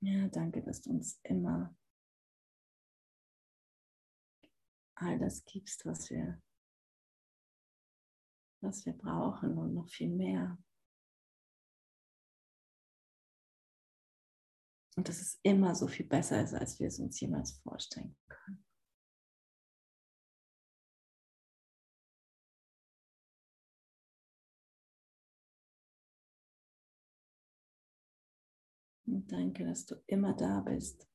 Ja, 0.02 0.28
danke, 0.30 0.62
dass 0.64 0.82
du 0.82 0.92
uns 0.92 1.20
immer 1.24 1.76
all 4.96 5.20
das 5.20 5.44
gibst, 5.46 5.86
was 5.86 6.10
wir 6.10 6.42
was 8.62 8.86
wir 8.86 8.94
brauchen 8.94 9.58
und 9.58 9.74
noch 9.74 9.90
viel 9.90 10.10
mehr. 10.10 10.58
Und 14.96 15.08
dass 15.08 15.22
es 15.22 15.40
immer 15.44 15.76
so 15.76 15.88
viel 15.88 16.06
besser 16.06 16.44
ist, 16.44 16.54
als 16.54 16.80
wir 16.80 16.88
es 16.88 17.00
uns 17.00 17.20
jemals 17.20 17.58
vorstellen 17.60 18.18
können. 18.28 18.69
Und 29.10 29.32
danke, 29.32 29.66
dass 29.66 29.88
du 29.88 29.96
immer 30.06 30.36
da 30.36 30.60
bist. 30.62 31.08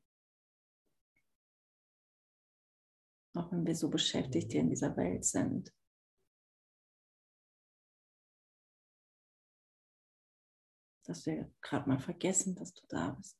Auch 3.34 3.52
wenn 3.52 3.64
wir 3.64 3.76
so 3.76 3.88
beschäftigt 3.88 4.50
hier 4.50 4.62
in 4.62 4.70
dieser 4.70 4.96
Welt 4.96 5.24
sind. 5.24 5.72
Dass 11.04 11.24
wir 11.26 11.52
gerade 11.60 11.88
mal 11.88 12.00
vergessen, 12.00 12.56
dass 12.56 12.74
du 12.74 12.84
da 12.88 13.10
bist. 13.10 13.38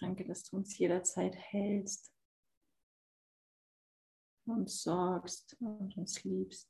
Danke, 0.00 0.24
dass 0.24 0.44
du 0.44 0.56
uns 0.56 0.78
jederzeit 0.78 1.34
hältst 1.36 2.17
uns 4.50 4.82
sorgst 4.82 5.56
und 5.60 5.96
uns 5.96 6.24
liebst. 6.24 6.68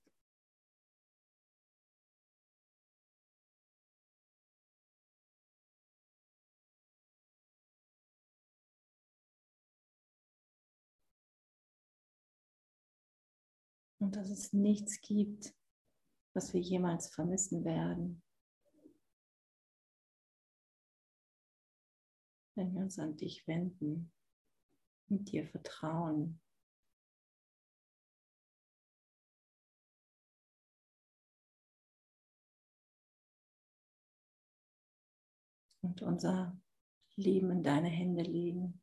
Und 14.00 14.14
dass 14.14 14.30
es 14.30 14.52
nichts 14.52 15.00
gibt, 15.00 15.54
was 16.32 16.52
wir 16.54 16.60
jemals 16.60 17.08
vermissen 17.08 17.64
werden, 17.64 18.22
wenn 22.54 22.72
wir 22.74 22.82
uns 22.82 22.98
an 22.98 23.16
dich 23.16 23.46
wenden, 23.46 24.12
und 25.10 25.30
dir 25.32 25.46
vertrauen. 25.46 26.40
Und 35.82 36.02
unser 36.02 36.60
Leben 37.16 37.50
in 37.50 37.62
deine 37.62 37.88
Hände 37.88 38.22
legen. 38.22 38.80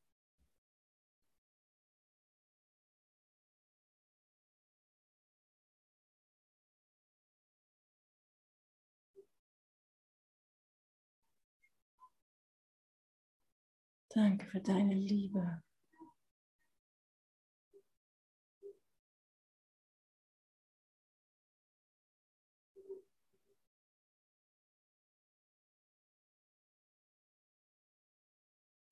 Danke 14.10 14.46
für 14.46 14.62
deine 14.62 14.94
Liebe. 14.94 15.62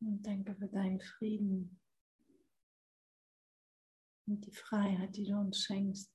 Und 0.05 0.21
danke 0.23 0.53
für 0.55 0.67
deinen 0.67 0.99
Frieden 0.99 1.79
und 4.27 4.45
die 4.45 4.51
Freiheit, 4.51 5.15
die 5.15 5.25
du 5.25 5.37
uns 5.37 5.59
schenkst. 5.59 6.11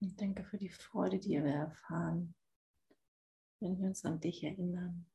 Und 0.00 0.18
danke 0.20 0.42
für 0.44 0.56
die 0.56 0.70
Freude, 0.70 1.18
die 1.18 1.30
wir 1.30 1.52
erfahren, 1.52 2.34
wenn 3.60 3.78
wir 3.78 3.88
uns 3.88 4.04
an 4.06 4.20
dich 4.20 4.42
erinnern. 4.42 5.06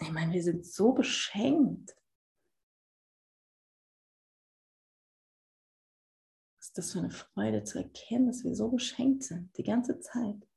Ich 0.00 0.10
meine, 0.10 0.32
wir 0.32 0.42
sind 0.42 0.66
so 0.66 0.92
beschenkt. 0.92 1.96
Ist 6.58 6.76
das 6.76 6.92
für 6.92 6.98
eine 6.98 7.10
Freude 7.10 7.62
zu 7.62 7.78
erkennen, 7.78 8.26
dass 8.26 8.42
wir 8.42 8.54
so 8.54 8.68
beschenkt 8.68 9.22
sind, 9.22 9.56
die 9.56 9.62
ganze 9.62 10.00
Zeit. 10.00 10.48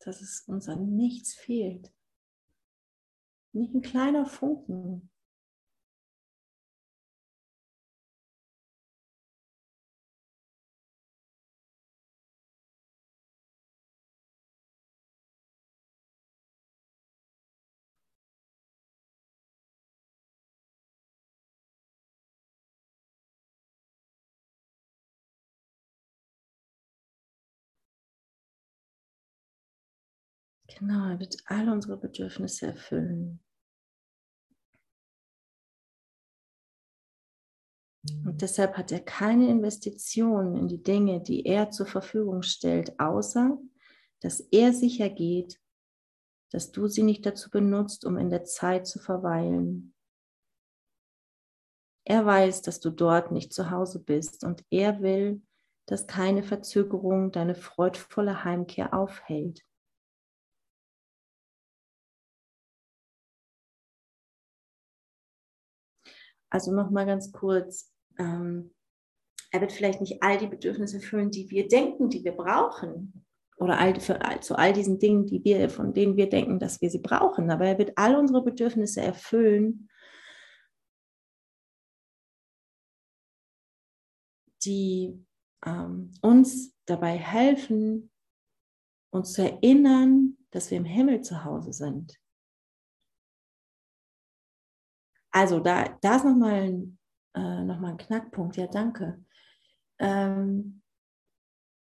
Dass 0.00 0.20
es 0.20 0.42
uns 0.46 0.68
an 0.68 0.96
nichts 0.96 1.34
fehlt. 1.34 1.92
Nicht 3.52 3.74
ein 3.74 3.82
kleiner 3.82 4.26
Funken. 4.26 5.13
Genau, 30.78 31.08
er 31.08 31.20
wird 31.20 31.36
alle 31.46 31.72
unsere 31.72 31.96
Bedürfnisse 31.96 32.66
erfüllen. 32.66 33.40
Und 38.26 38.42
deshalb 38.42 38.76
hat 38.76 38.90
er 38.90 39.00
keine 39.00 39.48
Investitionen 39.48 40.56
in 40.56 40.68
die 40.68 40.82
Dinge, 40.82 41.22
die 41.22 41.46
er 41.46 41.70
zur 41.70 41.86
Verfügung 41.86 42.42
stellt, 42.42 42.98
außer 42.98 43.56
dass 44.20 44.40
er 44.40 44.72
sicher 44.72 45.10
geht, 45.10 45.60
dass 46.50 46.72
du 46.72 46.88
sie 46.88 47.02
nicht 47.02 47.24
dazu 47.24 47.50
benutzt, 47.50 48.04
um 48.04 48.16
in 48.16 48.30
der 48.30 48.44
Zeit 48.44 48.86
zu 48.86 48.98
verweilen. 48.98 49.94
Er 52.04 52.26
weiß, 52.26 52.62
dass 52.62 52.80
du 52.80 52.90
dort 52.90 53.32
nicht 53.32 53.52
zu 53.52 53.70
Hause 53.70 54.02
bist 54.02 54.44
und 54.44 54.64
er 54.70 55.00
will, 55.02 55.42
dass 55.86 56.06
keine 56.06 56.42
Verzögerung 56.42 57.32
deine 57.32 57.54
freudvolle 57.54 58.44
Heimkehr 58.44 58.92
aufhält. 58.92 59.62
Also 66.54 66.72
nochmal 66.72 67.04
ganz 67.04 67.32
kurz, 67.32 67.92
ähm, 68.16 68.72
er 69.50 69.60
wird 69.60 69.72
vielleicht 69.72 70.00
nicht 70.00 70.22
all 70.22 70.38
die 70.38 70.46
Bedürfnisse 70.46 70.98
erfüllen, 70.98 71.32
die 71.32 71.50
wir 71.50 71.66
denken, 71.66 72.10
die 72.10 72.22
wir 72.22 72.30
brauchen. 72.30 73.26
oder 73.56 73.80
all, 73.80 73.98
für, 73.98 74.20
zu 74.40 74.56
all 74.56 74.72
diesen 74.72 75.00
Dingen, 75.00 75.26
die 75.26 75.42
wir, 75.42 75.68
von 75.68 75.92
denen 75.92 76.16
wir 76.16 76.28
denken, 76.28 76.60
dass 76.60 76.80
wir 76.80 76.90
sie 76.90 77.00
brauchen. 77.00 77.50
Aber 77.50 77.66
er 77.66 77.78
wird 77.78 77.98
all 77.98 78.14
unsere 78.14 78.44
Bedürfnisse 78.44 79.00
erfüllen, 79.00 79.88
die 84.64 85.26
ähm, 85.66 86.12
uns 86.22 86.76
dabei 86.86 87.16
helfen, 87.18 88.12
uns 89.10 89.32
zu 89.32 89.42
erinnern, 89.42 90.36
dass 90.52 90.70
wir 90.70 90.78
im 90.78 90.84
Himmel 90.84 91.20
zu 91.22 91.42
Hause 91.42 91.72
sind. 91.72 92.16
Also 95.34 95.58
da, 95.58 95.88
da 96.00 96.16
ist 96.16 96.24
nochmal 96.24 96.62
ein, 96.62 96.98
äh, 97.34 97.64
noch 97.64 97.82
ein 97.82 97.96
Knackpunkt. 97.96 98.56
Ja, 98.56 98.68
danke. 98.68 99.24
Ähm, 99.98 100.80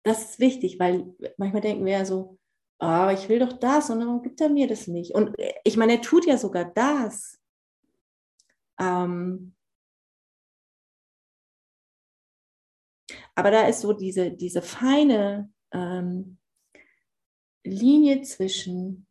das 0.04 0.30
ist 0.30 0.38
wichtig, 0.38 0.78
weil 0.78 1.12
manchmal 1.36 1.60
denken 1.60 1.84
wir 1.84 1.94
ja 1.94 2.04
so, 2.04 2.38
oh, 2.78 3.08
ich 3.12 3.28
will 3.28 3.40
doch 3.40 3.54
das 3.54 3.90
und 3.90 3.98
warum 3.98 4.22
gibt 4.22 4.40
er 4.40 4.50
mir 4.50 4.68
das 4.68 4.86
nicht? 4.86 5.14
Und 5.16 5.36
äh, 5.40 5.52
ich 5.64 5.76
meine, 5.76 5.94
er 5.94 6.00
tut 6.02 6.26
ja 6.26 6.38
sogar 6.38 6.64
das. 6.64 7.40
Ähm, 8.78 9.56
aber 13.34 13.50
da 13.50 13.66
ist 13.66 13.80
so 13.80 13.94
diese, 13.94 14.30
diese 14.30 14.62
feine 14.62 15.52
ähm, 15.72 16.38
Linie 17.64 18.22
zwischen 18.22 19.03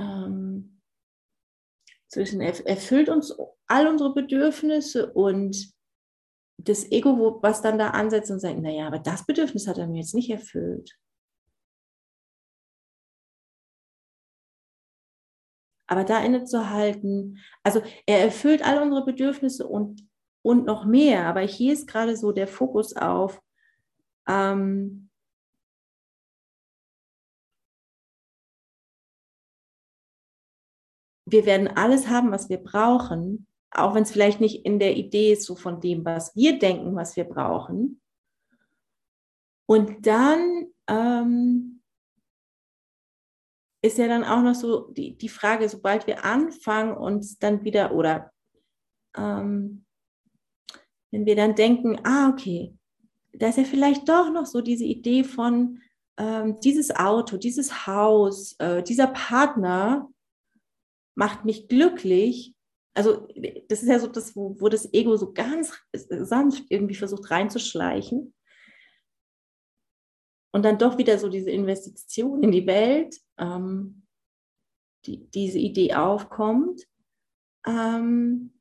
ähm, 0.00 0.80
zwischen 2.08 2.40
erfüllt 2.40 3.08
uns 3.08 3.36
all 3.66 3.86
unsere 3.86 4.12
Bedürfnisse 4.12 5.12
und 5.12 5.72
das 6.58 6.90
Ego, 6.90 7.18
wo, 7.18 7.42
was 7.42 7.62
dann 7.62 7.78
da 7.78 7.90
ansetzt 7.90 8.30
und 8.30 8.40
sagt, 8.40 8.58
naja, 8.58 8.86
aber 8.86 8.98
das 8.98 9.24
Bedürfnis 9.24 9.66
hat 9.66 9.78
er 9.78 9.86
mir 9.86 10.00
jetzt 10.00 10.14
nicht 10.14 10.30
erfüllt. 10.30 10.98
Aber 15.86 16.04
da 16.04 16.22
innezuhalten, 16.22 17.38
also 17.64 17.82
er 18.06 18.20
erfüllt 18.20 18.64
all 18.64 18.82
unsere 18.82 19.04
Bedürfnisse 19.04 19.66
und, 19.66 20.08
und 20.42 20.64
noch 20.64 20.84
mehr, 20.84 21.26
aber 21.26 21.40
hier 21.40 21.72
ist 21.72 21.88
gerade 21.88 22.16
so 22.16 22.32
der 22.32 22.46
Fokus 22.46 22.94
auf, 22.94 23.40
ähm, 24.28 25.09
wir 31.30 31.46
werden 31.46 31.68
alles 31.68 32.08
haben, 32.08 32.30
was 32.30 32.48
wir 32.48 32.58
brauchen, 32.58 33.46
auch 33.70 33.94
wenn 33.94 34.02
es 34.02 34.10
vielleicht 34.10 34.40
nicht 34.40 34.64
in 34.64 34.78
der 34.78 34.96
Idee 34.96 35.32
ist, 35.32 35.44
so 35.44 35.54
von 35.54 35.80
dem, 35.80 36.04
was 36.04 36.34
wir 36.34 36.58
denken, 36.58 36.96
was 36.96 37.16
wir 37.16 37.24
brauchen. 37.24 38.00
Und 39.66 40.06
dann 40.06 40.66
ähm, 40.88 41.80
ist 43.82 43.98
ja 43.98 44.08
dann 44.08 44.24
auch 44.24 44.42
noch 44.42 44.54
so 44.54 44.90
die, 44.90 45.16
die 45.16 45.28
Frage, 45.28 45.68
sobald 45.68 46.06
wir 46.06 46.24
anfangen, 46.24 46.96
uns 46.96 47.38
dann 47.38 47.64
wieder 47.64 47.94
oder 47.94 48.32
ähm, 49.16 49.84
wenn 51.12 51.26
wir 51.26 51.36
dann 51.36 51.54
denken, 51.54 52.00
ah, 52.04 52.28
okay, 52.28 52.76
da 53.32 53.48
ist 53.48 53.58
ja 53.58 53.64
vielleicht 53.64 54.08
doch 54.08 54.30
noch 54.30 54.46
so 54.46 54.60
diese 54.60 54.84
Idee 54.84 55.24
von 55.24 55.80
ähm, 56.18 56.58
dieses 56.60 56.94
Auto, 56.94 57.36
dieses 57.36 57.86
Haus, 57.86 58.54
äh, 58.58 58.82
dieser 58.82 59.06
Partner 59.06 60.08
macht 61.14 61.44
mich 61.44 61.68
glücklich 61.68 62.54
also 62.94 63.28
das 63.68 63.82
ist 63.82 63.88
ja 63.88 63.98
so 63.98 64.08
das, 64.08 64.34
wo, 64.34 64.60
wo 64.60 64.68
das 64.68 64.92
Ego 64.92 65.16
so 65.16 65.32
ganz 65.32 65.72
sanft 65.92 66.64
irgendwie 66.68 66.94
versucht 66.94 67.30
reinzuschleichen. 67.30 68.34
Und 70.52 70.64
dann 70.64 70.78
doch 70.78 70.98
wieder 70.98 71.18
so 71.18 71.28
diese 71.28 71.50
Investition 71.50 72.42
in 72.42 72.50
die 72.50 72.66
Welt, 72.66 73.16
ähm, 73.38 74.06
die, 75.06 75.30
diese 75.30 75.58
Idee 75.58 75.94
aufkommt. 75.94 76.88
Ähm, 77.66 78.60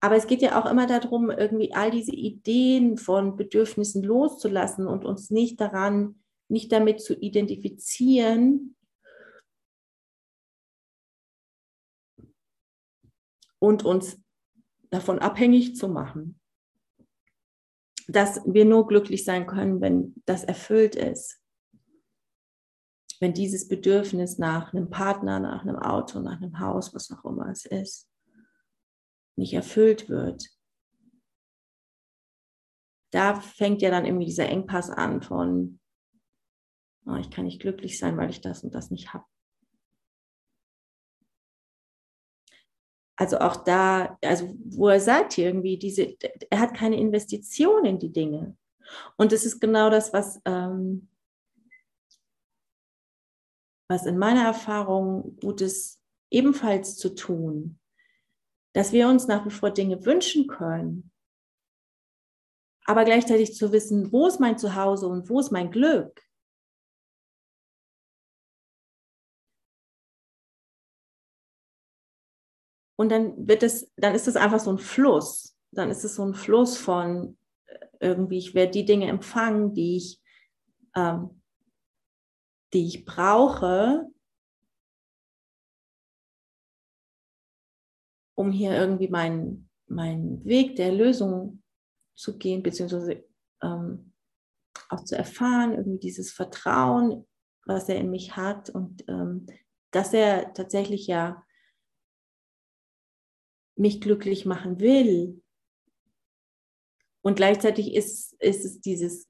aber 0.00 0.14
es 0.14 0.28
geht 0.28 0.42
ja 0.42 0.62
auch 0.62 0.70
immer 0.70 0.86
darum, 0.86 1.30
irgendwie 1.30 1.74
all 1.74 1.90
diese 1.90 2.12
Ideen 2.12 2.96
von 2.96 3.36
Bedürfnissen 3.36 4.04
loszulassen 4.04 4.86
und 4.86 5.04
uns 5.04 5.30
nicht 5.30 5.60
daran, 5.60 6.22
nicht 6.48 6.70
damit 6.70 7.00
zu 7.00 7.14
identifizieren, 7.18 8.76
und 13.58 13.84
uns 13.84 14.20
davon 14.90 15.18
abhängig 15.18 15.76
zu 15.76 15.88
machen, 15.88 16.40
dass 18.06 18.40
wir 18.46 18.64
nur 18.64 18.86
glücklich 18.86 19.24
sein 19.24 19.46
können, 19.46 19.80
wenn 19.80 20.14
das 20.24 20.44
erfüllt 20.44 20.96
ist. 20.96 21.40
Wenn 23.20 23.34
dieses 23.34 23.68
Bedürfnis 23.68 24.38
nach 24.38 24.72
einem 24.72 24.90
Partner, 24.90 25.40
nach 25.40 25.62
einem 25.62 25.76
Auto, 25.76 26.20
nach 26.20 26.40
einem 26.40 26.58
Haus, 26.60 26.94
was 26.94 27.10
auch 27.10 27.24
immer 27.24 27.48
es 27.50 27.66
ist, 27.66 28.08
nicht 29.36 29.52
erfüllt 29.52 30.08
wird. 30.08 30.48
Da 33.12 33.40
fängt 33.40 33.82
ja 33.82 33.90
dann 33.90 34.04
irgendwie 34.04 34.26
dieser 34.26 34.48
Engpass 34.48 34.90
an 34.90 35.22
von, 35.22 35.80
oh, 37.06 37.16
ich 37.16 37.30
kann 37.30 37.44
nicht 37.44 37.60
glücklich 37.60 37.98
sein, 37.98 38.16
weil 38.16 38.30
ich 38.30 38.40
das 38.40 38.62
und 38.64 38.74
das 38.74 38.90
nicht 38.90 39.12
habe. 39.12 39.24
Also 43.18 43.38
auch 43.38 43.56
da, 43.56 44.16
also 44.22 44.54
wo 44.64 44.88
er 44.88 45.00
sagt 45.00 45.32
hier 45.32 45.46
irgendwie, 45.46 45.76
diese, 45.76 46.16
er 46.50 46.60
hat 46.60 46.72
keine 46.72 46.96
Investition 46.96 47.84
in 47.84 47.98
die 47.98 48.12
Dinge. 48.12 48.56
Und 49.16 49.32
es 49.32 49.44
ist 49.44 49.60
genau 49.60 49.90
das, 49.90 50.12
was, 50.12 50.40
ähm, 50.44 51.08
was 53.88 54.06
in 54.06 54.18
meiner 54.18 54.44
Erfahrung 54.44 55.36
gut 55.40 55.60
ist, 55.60 56.00
ebenfalls 56.30 56.96
zu 56.96 57.16
tun, 57.16 57.80
dass 58.72 58.92
wir 58.92 59.08
uns 59.08 59.26
nach 59.26 59.44
wie 59.44 59.50
vor 59.50 59.72
Dinge 59.72 60.06
wünschen 60.06 60.46
können, 60.46 61.10
aber 62.84 63.04
gleichzeitig 63.04 63.56
zu 63.56 63.72
wissen, 63.72 64.12
wo 64.12 64.28
ist 64.28 64.38
mein 64.38 64.58
Zuhause 64.58 65.08
und 65.08 65.28
wo 65.28 65.40
ist 65.40 65.50
mein 65.50 65.72
Glück. 65.72 66.22
Und 72.98 73.10
dann 73.10 73.46
wird 73.46 73.62
es, 73.62 73.92
dann 73.96 74.14
ist 74.14 74.26
es 74.26 74.36
einfach 74.36 74.58
so 74.58 74.70
ein 74.70 74.78
Fluss. 74.78 75.56
Dann 75.70 75.90
ist 75.90 76.04
es 76.04 76.16
so 76.16 76.24
ein 76.24 76.34
Fluss 76.34 76.76
von 76.76 77.38
äh, 77.66 77.86
irgendwie, 78.00 78.38
ich 78.38 78.54
werde 78.54 78.72
die 78.72 78.84
Dinge 78.84 79.06
empfangen, 79.06 79.72
die 79.72 79.96
ich, 79.96 80.20
ähm, 80.96 81.42
die 82.72 82.86
ich 82.86 83.04
brauche, 83.04 84.04
um 88.36 88.50
hier 88.50 88.72
irgendwie 88.72 89.08
meinen 89.08 89.70
mein 89.86 90.44
Weg 90.44 90.76
der 90.76 90.92
Lösung 90.92 91.62
zu 92.14 92.36
gehen, 92.36 92.62
beziehungsweise 92.62 93.24
ähm, 93.62 94.12
auch 94.90 95.04
zu 95.04 95.16
erfahren, 95.16 95.72
irgendwie 95.72 95.98
dieses 95.98 96.32
Vertrauen, 96.32 97.26
was 97.64 97.88
er 97.88 97.96
in 97.96 98.10
mich 98.10 98.36
hat 98.36 98.70
und 98.70 99.04
ähm, 99.08 99.46
dass 99.92 100.12
er 100.12 100.52
tatsächlich 100.52 101.06
ja 101.06 101.42
mich 103.78 104.00
glücklich 104.00 104.44
machen 104.44 104.80
will. 104.80 105.40
Und 107.22 107.36
gleichzeitig 107.36 107.94
ist, 107.94 108.34
ist 108.40 108.64
es 108.64 108.80
dieses, 108.80 109.28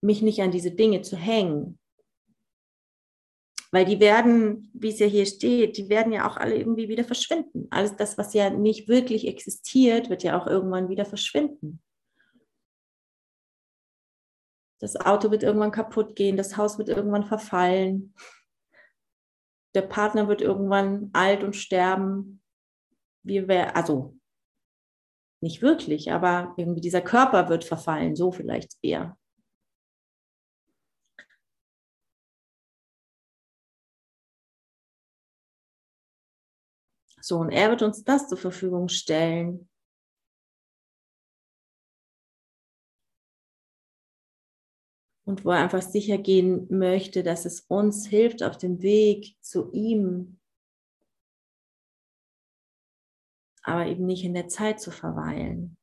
mich 0.00 0.22
nicht 0.22 0.40
an 0.42 0.50
diese 0.50 0.70
Dinge 0.70 1.02
zu 1.02 1.16
hängen. 1.16 1.78
Weil 3.70 3.86
die 3.86 4.00
werden, 4.00 4.70
wie 4.74 4.90
es 4.90 4.98
ja 4.98 5.06
hier 5.06 5.24
steht, 5.24 5.78
die 5.78 5.88
werden 5.88 6.12
ja 6.12 6.28
auch 6.28 6.36
alle 6.36 6.56
irgendwie 6.56 6.88
wieder 6.88 7.04
verschwinden. 7.04 7.68
Alles 7.70 7.96
das, 7.96 8.18
was 8.18 8.34
ja 8.34 8.50
nicht 8.50 8.88
wirklich 8.88 9.26
existiert, 9.26 10.10
wird 10.10 10.22
ja 10.22 10.38
auch 10.38 10.46
irgendwann 10.46 10.90
wieder 10.90 11.06
verschwinden. 11.06 11.82
Das 14.78 14.96
Auto 14.96 15.30
wird 15.30 15.42
irgendwann 15.42 15.70
kaputt 15.70 16.16
gehen, 16.16 16.36
das 16.36 16.56
Haus 16.56 16.76
wird 16.76 16.88
irgendwann 16.88 17.24
verfallen, 17.24 18.14
der 19.74 19.82
Partner 19.82 20.28
wird 20.28 20.42
irgendwann 20.42 21.08
alt 21.12 21.44
und 21.44 21.56
sterben 21.56 22.41
wir 23.22 23.48
wären, 23.48 23.70
also 23.74 24.16
nicht 25.42 25.60
wirklich, 25.62 26.12
aber 26.12 26.54
irgendwie 26.56 26.80
dieser 26.80 27.02
Körper 27.02 27.48
wird 27.48 27.64
verfallen, 27.64 28.16
so 28.16 28.30
vielleicht 28.32 28.76
eher. 28.82 29.18
So, 37.20 37.38
und 37.38 37.50
er 37.50 37.70
wird 37.70 37.82
uns 37.82 38.02
das 38.04 38.28
zur 38.28 38.38
Verfügung 38.38 38.88
stellen. 38.88 39.68
Und 45.24 45.44
wo 45.44 45.50
er 45.50 45.58
einfach 45.58 45.82
sicher 45.82 46.18
gehen 46.18 46.66
möchte, 46.68 47.22
dass 47.22 47.44
es 47.44 47.60
uns 47.60 48.06
hilft 48.06 48.42
auf 48.42 48.58
dem 48.58 48.82
Weg 48.82 49.36
zu 49.40 49.70
ihm, 49.72 50.40
aber 53.62 53.86
eben 53.86 54.06
nicht 54.06 54.24
in 54.24 54.34
der 54.34 54.48
Zeit 54.48 54.80
zu 54.80 54.90
verweilen. 54.90 55.76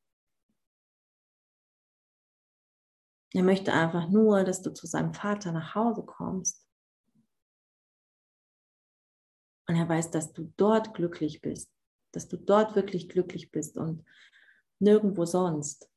Er 3.32 3.42
möchte 3.44 3.72
einfach 3.72 4.08
nur, 4.08 4.44
dass 4.44 4.60
du 4.62 4.72
zu 4.72 4.86
seinem 4.86 5.14
Vater 5.14 5.52
nach 5.52 5.74
Hause 5.74 6.02
kommst. 6.04 6.66
Und 9.68 9.76
er 9.76 9.88
weiß, 9.88 10.10
dass 10.10 10.32
du 10.32 10.52
dort 10.56 10.94
glücklich 10.94 11.40
bist, 11.40 11.72
dass 12.12 12.26
du 12.26 12.36
dort 12.36 12.74
wirklich 12.74 13.08
glücklich 13.08 13.52
bist 13.52 13.76
und 13.76 14.04
nirgendwo 14.80 15.24
sonst. 15.24 15.88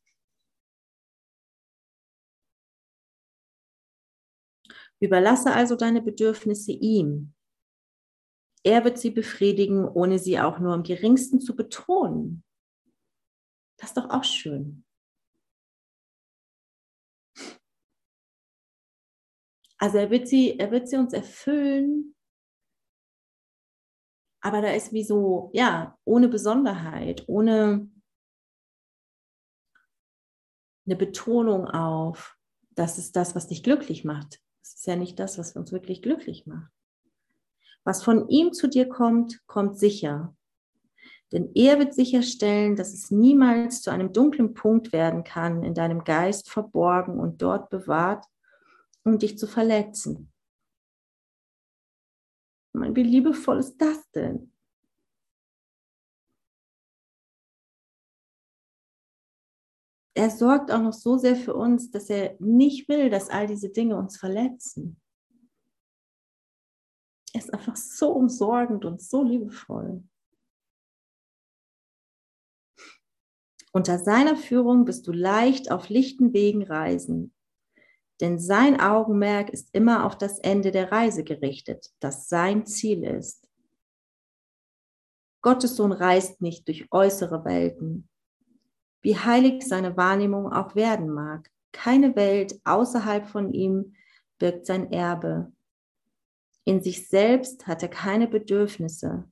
Überlasse 4.99 5.51
also 5.51 5.75
deine 5.75 6.01
Bedürfnisse 6.01 6.71
ihm. 6.71 7.34
Er 8.64 8.84
wird 8.86 8.97
sie 8.97 9.11
befriedigen, 9.11 9.86
ohne 9.86 10.20
sie 10.20 10.39
auch 10.39 10.59
nur 10.59 10.74
im 10.74 10.84
geringsten 10.84 11.41
zu 11.41 11.55
betonen. 11.55 12.43
Das 13.78 13.89
ist 13.89 13.97
doch 13.97 14.09
auch 14.09 14.24
schön. 14.24 14.86
Also 19.78 19.97
er 19.97 20.09
wird 20.09 20.28
sie, 20.28 20.57
er 20.59 20.72
wird 20.72 20.88
sie 20.88 20.97
uns 20.97 21.14
erfüllen, 21.14 22.16
aber 24.41 24.61
da 24.61 24.72
ist 24.74 24.91
wie 24.91 25.03
so, 25.03 25.49
ja, 25.53 25.97
ohne 26.05 26.28
Besonderheit, 26.28 27.24
ohne 27.28 27.89
eine 30.86 30.95
Betonung 30.95 31.66
auf, 31.68 32.38
das 32.72 32.97
ist 32.97 33.16
das, 33.16 33.36
was 33.36 33.47
dich 33.47 33.64
glücklich 33.64 34.03
macht. 34.03 34.41
Das 34.61 34.76
ist 34.76 34.88
ja 34.88 34.95
nicht 34.95 35.20
das, 35.20 35.38
was 35.38 35.55
uns 35.55 35.72
wirklich 35.72 36.01
glücklich 36.01 36.45
macht. 36.45 36.72
Was 37.84 38.03
von 38.03 38.29
ihm 38.29 38.53
zu 38.53 38.67
dir 38.67 38.88
kommt, 38.88 39.45
kommt 39.47 39.77
sicher. 39.77 40.36
Denn 41.31 41.51
er 41.55 41.79
wird 41.79 41.93
sicherstellen, 41.93 42.75
dass 42.75 42.93
es 42.93 43.09
niemals 43.09 43.81
zu 43.81 43.91
einem 43.91 44.13
dunklen 44.13 44.53
Punkt 44.53 44.93
werden 44.93 45.23
kann, 45.23 45.63
in 45.63 45.73
deinem 45.73 46.03
Geist 46.03 46.49
verborgen 46.49 47.19
und 47.19 47.41
dort 47.41 47.69
bewahrt, 47.69 48.25
um 49.03 49.17
dich 49.17 49.38
zu 49.38 49.47
verletzen. 49.47 50.31
Wie 52.73 53.03
liebevoll 53.03 53.59
ist 53.59 53.77
das 53.77 54.09
denn? 54.11 54.51
Er 60.15 60.29
sorgt 60.29 60.71
auch 60.71 60.81
noch 60.81 60.93
so 60.93 61.17
sehr 61.17 61.36
für 61.36 61.55
uns, 61.55 61.89
dass 61.89 62.09
er 62.09 62.36
nicht 62.39 62.88
will, 62.88 63.09
dass 63.09 63.29
all 63.29 63.47
diese 63.47 63.69
Dinge 63.69 63.97
uns 63.97 64.17
verletzen. 64.17 65.03
Er 67.34 67.41
ist 67.41 67.53
einfach 67.53 67.75
so 67.75 68.11
umsorgend 68.11 68.86
und 68.86 69.01
so 69.01 69.23
liebevoll. 69.23 70.03
Unter 73.71 73.97
seiner 73.97 74.36
Führung 74.36 74.86
bist 74.86 75.07
du 75.07 75.11
leicht 75.11 75.71
auf 75.71 75.89
lichten 75.89 76.31
Wegen 76.34 76.63
reisen, 76.63 77.34
denn 78.21 78.38
sein 78.38 78.79
Augenmerk 78.79 79.49
ist 79.49 79.73
immer 79.73 80.05
auf 80.05 80.15
das 80.15 80.38
Ende 80.38 80.71
der 80.71 80.91
Reise 80.91 81.23
gerichtet, 81.23 81.91
das 81.99 82.29
sein 82.29 82.67
Ziel 82.67 83.03
ist. 83.03 83.49
Gottes 85.41 85.75
Sohn 85.75 85.91
reist 85.91 86.39
nicht 86.39 86.67
durch 86.67 86.88
äußere 86.91 87.43
Welten. 87.45 88.07
Wie 89.01 89.17
heilig 89.17 89.67
seine 89.67 89.97
Wahrnehmung 89.97 90.53
auch 90.53 90.75
werden 90.75 91.09
mag, 91.09 91.49
keine 91.71 92.15
Welt 92.15 92.61
außerhalb 92.63 93.27
von 93.27 93.51
ihm 93.51 93.95
birgt 94.38 94.67
sein 94.67 94.91
Erbe. 94.91 95.53
In 96.66 96.82
sich 96.82 97.07
selbst 97.07 97.68
hat 97.68 97.84
er 97.84 97.89
keine 97.89 98.28
Bedürfnisse, 98.28 99.30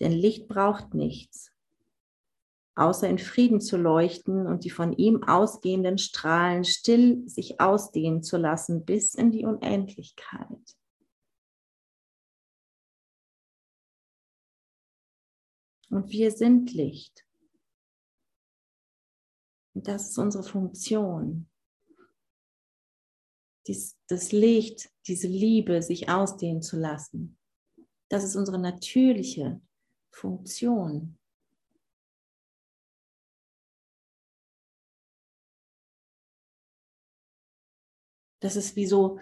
denn 0.00 0.12
Licht 0.12 0.48
braucht 0.48 0.94
nichts 0.94 1.52
außer 2.74 3.08
in 3.08 3.18
Frieden 3.18 3.60
zu 3.60 3.76
leuchten 3.76 4.46
und 4.46 4.64
die 4.64 4.70
von 4.70 4.92
ihm 4.92 5.22
ausgehenden 5.24 5.98
Strahlen 5.98 6.64
still 6.64 7.28
sich 7.28 7.60
ausdehnen 7.60 8.22
zu 8.22 8.36
lassen 8.38 8.84
bis 8.84 9.14
in 9.14 9.30
die 9.30 9.44
Unendlichkeit. 9.44 10.76
Und 15.90 16.08
wir 16.10 16.30
sind 16.30 16.72
Licht. 16.72 17.26
Und 19.74 19.88
das 19.88 20.10
ist 20.10 20.18
unsere 20.18 20.42
Funktion. 20.42 21.50
Dies, 23.66 23.98
das 24.08 24.32
Licht, 24.32 24.90
diese 25.06 25.28
Liebe 25.28 25.82
sich 25.82 26.08
ausdehnen 26.08 26.62
zu 26.62 26.78
lassen. 26.78 27.38
Das 28.08 28.24
ist 28.24 28.36
unsere 28.36 28.58
natürliche 28.58 29.60
Funktion. 30.10 31.18
Das 38.40 38.56
ist 38.56 38.74
wie 38.74 38.86
so, 38.86 39.20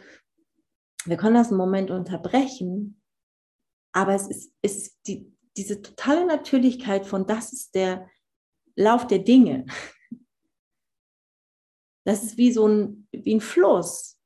wir 1.05 1.17
können 1.17 1.35
das 1.35 1.49
einen 1.49 1.59
Moment 1.59 1.91
unterbrechen, 1.91 3.01
aber 3.93 4.15
es 4.15 4.29
ist, 4.29 4.53
ist 4.63 5.07
die, 5.07 5.31
diese 5.57 5.83
totale 5.83 6.27
Natürlichkeit 6.27 7.07
von, 7.07 7.27
das 7.27 7.53
ist 7.53 7.75
der 7.75 8.09
Lauf 8.77 9.07
der 9.07 9.19
Dinge. 9.19 9.67
Das 12.05 12.25
ist 12.25 12.39
wie 12.39 12.51
so 12.51 12.67
ein, 12.67 13.09
wie 13.13 13.35
ein 13.35 13.43
Fluss. 13.43 14.20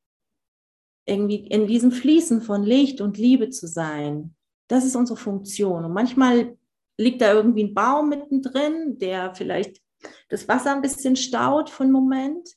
Irgendwie 1.06 1.46
in 1.46 1.66
diesem 1.66 1.92
Fließen 1.92 2.42
von 2.42 2.62
Licht 2.62 3.00
und 3.00 3.18
Liebe 3.18 3.50
zu 3.50 3.66
sein. 3.66 4.34
Das 4.68 4.84
ist 4.84 4.96
unsere 4.96 5.18
Funktion. 5.18 5.84
Und 5.84 5.92
manchmal 5.92 6.56
liegt 6.96 7.20
da 7.20 7.32
irgendwie 7.32 7.64
ein 7.64 7.74
Baum 7.74 8.08
mittendrin, 8.08 8.98
der 8.98 9.34
vielleicht 9.34 9.82
das 10.28 10.48
Wasser 10.48 10.72
ein 10.72 10.82
bisschen 10.82 11.16
staut 11.16 11.70
für 11.70 11.82
einen 11.82 11.92
Moment. 11.92 12.48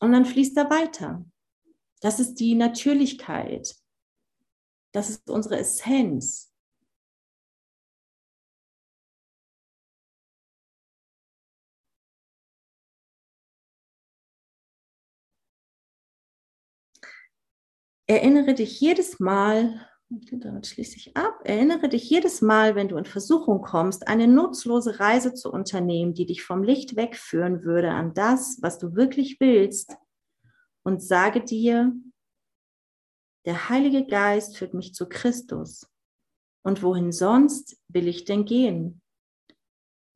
Und 0.00 0.12
dann 0.12 0.24
fließt 0.24 0.56
er 0.56 0.70
weiter. 0.70 1.24
Das 2.00 2.18
ist 2.18 2.34
die 2.34 2.54
Natürlichkeit. 2.54 3.76
Das 4.92 5.08
ist 5.08 5.30
unsere 5.30 5.58
Essenz. 5.58 6.51
Erinnere 18.06 18.54
dich 18.54 18.80
jedes 18.80 19.20
Mal, 19.20 19.86
damit 20.10 20.66
schließe 20.66 20.96
ich 20.96 21.16
ab, 21.16 21.40
erinnere 21.44 21.88
dich 21.88 22.08
jedes 22.10 22.42
Mal, 22.42 22.74
wenn 22.74 22.88
du 22.88 22.96
in 22.96 23.04
Versuchung 23.04 23.62
kommst, 23.62 24.08
eine 24.08 24.28
nutzlose 24.28 25.00
Reise 25.00 25.34
zu 25.34 25.50
unternehmen, 25.50 26.12
die 26.12 26.26
dich 26.26 26.42
vom 26.42 26.62
Licht 26.62 26.96
wegführen 26.96 27.64
würde 27.64 27.90
an 27.90 28.12
das, 28.12 28.58
was 28.60 28.78
du 28.78 28.94
wirklich 28.94 29.40
willst, 29.40 29.96
und 30.84 31.02
sage 31.02 31.42
dir, 31.44 31.94
der 33.46 33.68
Heilige 33.68 34.04
Geist 34.06 34.56
führt 34.56 34.74
mich 34.74 34.94
zu 34.94 35.08
Christus. 35.08 35.88
Und 36.64 36.82
wohin 36.82 37.12
sonst 37.12 37.80
will 37.88 38.08
ich 38.08 38.24
denn 38.24 38.44
gehen? 38.44 39.00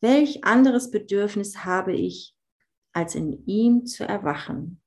Welch 0.00 0.44
anderes 0.44 0.90
Bedürfnis 0.90 1.64
habe 1.64 1.94
ich, 1.94 2.36
als 2.92 3.14
in 3.14 3.44
ihm 3.46 3.86
zu 3.86 4.06
erwachen? 4.06 4.80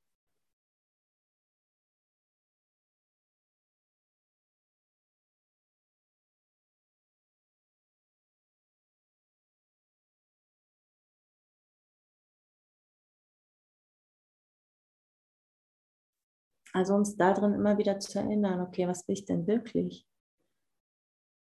Also 16.80 16.94
uns 16.94 17.18
darin 17.18 17.54
immer 17.54 17.78
wieder 17.78 18.00
zu 18.00 18.20
erinnern, 18.20 18.62
okay, 18.62 18.88
was 18.88 19.06
will 19.06 19.14
ich 19.14 19.26
denn 19.26 19.48
wirklich? 19.48 20.08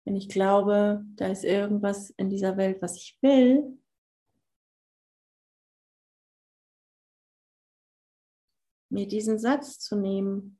Wenn 0.05 0.17
ich 0.17 0.29
glaube, 0.29 1.05
da 1.15 1.29
ist 1.29 1.45
irgendwas 1.45 2.11
in 2.11 2.29
dieser 2.29 2.57
Welt, 2.57 2.83
was 2.83 2.97
ich 2.97 3.17
will, 3.23 3.79
mir 8.89 9.07
diesen 9.07 9.39
Satz 9.39 9.79
zu 9.79 9.95
nehmen 9.95 10.59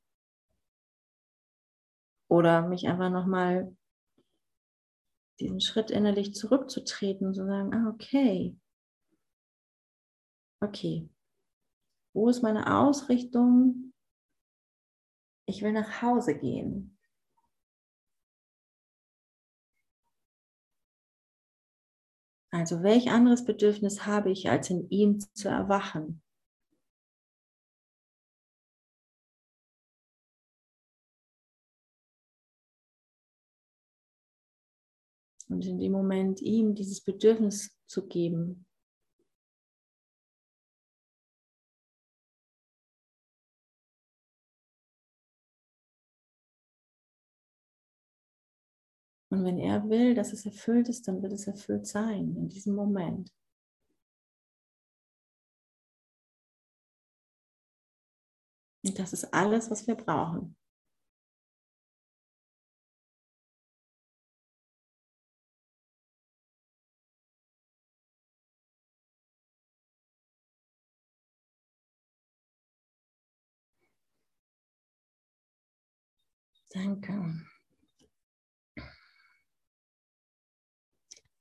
oder 2.29 2.65
mich 2.65 2.87
einfach 2.87 3.09
nochmal 3.09 3.75
diesen 5.41 5.59
Schritt 5.59 5.91
innerlich 5.91 6.33
zurückzutreten 6.35 7.27
und 7.27 7.33
zu 7.33 7.45
sagen, 7.45 7.73
ah, 7.73 7.89
okay, 7.89 8.57
okay, 10.61 11.09
wo 12.13 12.29
ist 12.29 12.43
meine 12.43 12.79
Ausrichtung? 12.79 13.89
Ich 15.49 15.63
will 15.63 15.73
nach 15.73 16.01
Hause 16.03 16.37
gehen. 16.37 16.95
Also 22.51 22.83
welch 22.83 23.09
anderes 23.09 23.45
Bedürfnis 23.45 24.05
habe 24.05 24.31
ich, 24.31 24.49
als 24.49 24.69
in 24.69 24.89
ihm 24.89 25.19
zu 25.19 25.49
erwachen? 25.49 26.21
Und 35.47 35.65
in 35.65 35.79
dem 35.79 35.91
Moment 35.91 36.41
ihm 36.41 36.75
dieses 36.75 37.01
Bedürfnis 37.01 37.75
zu 37.87 38.07
geben, 38.07 38.67
Und 49.29 49.43
wenn 49.45 49.59
er 49.59 49.87
will, 49.89 50.15
dass 50.15 50.33
es 50.33 50.45
erfüllt 50.45 50.89
ist, 50.89 51.07
dann 51.07 51.21
wird 51.21 51.33
es 51.33 51.47
erfüllt 51.47 51.85
sein 51.87 52.35
in 52.35 52.49
diesem 52.49 52.75
Moment. 52.75 53.31
Und 58.83 58.97
das 58.97 59.13
ist 59.13 59.33
alles, 59.33 59.69
was 59.69 59.87
wir 59.87 59.95
brauchen. 59.95 60.55
Danke. 76.73 77.13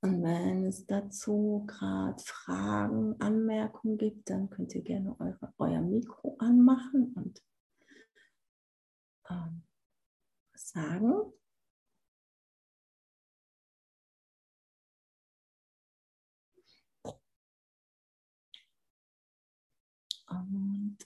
Und 0.01 0.23
wenn 0.23 0.67
es 0.67 0.87
dazu 0.87 1.65
gerade 1.67 2.23
Fragen, 2.23 3.21
Anmerkungen 3.21 3.99
gibt, 3.99 4.31
dann 4.31 4.49
könnt 4.49 4.73
ihr 4.75 4.83
gerne 4.83 5.19
eure, 5.19 5.53
euer 5.59 5.81
Mikro 5.81 6.37
anmachen 6.39 7.13
und 7.15 7.43
ähm, 9.29 9.65
sagen. 10.55 11.33
Und 20.29 20.99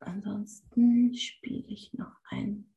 ansonsten 0.00 1.14
spiele 1.14 1.68
ich 1.68 1.92
noch 1.92 2.16
ein 2.30 2.74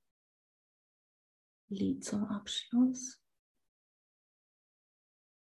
Lied 1.70 2.04
zum 2.04 2.26
Abschluss. 2.26 3.23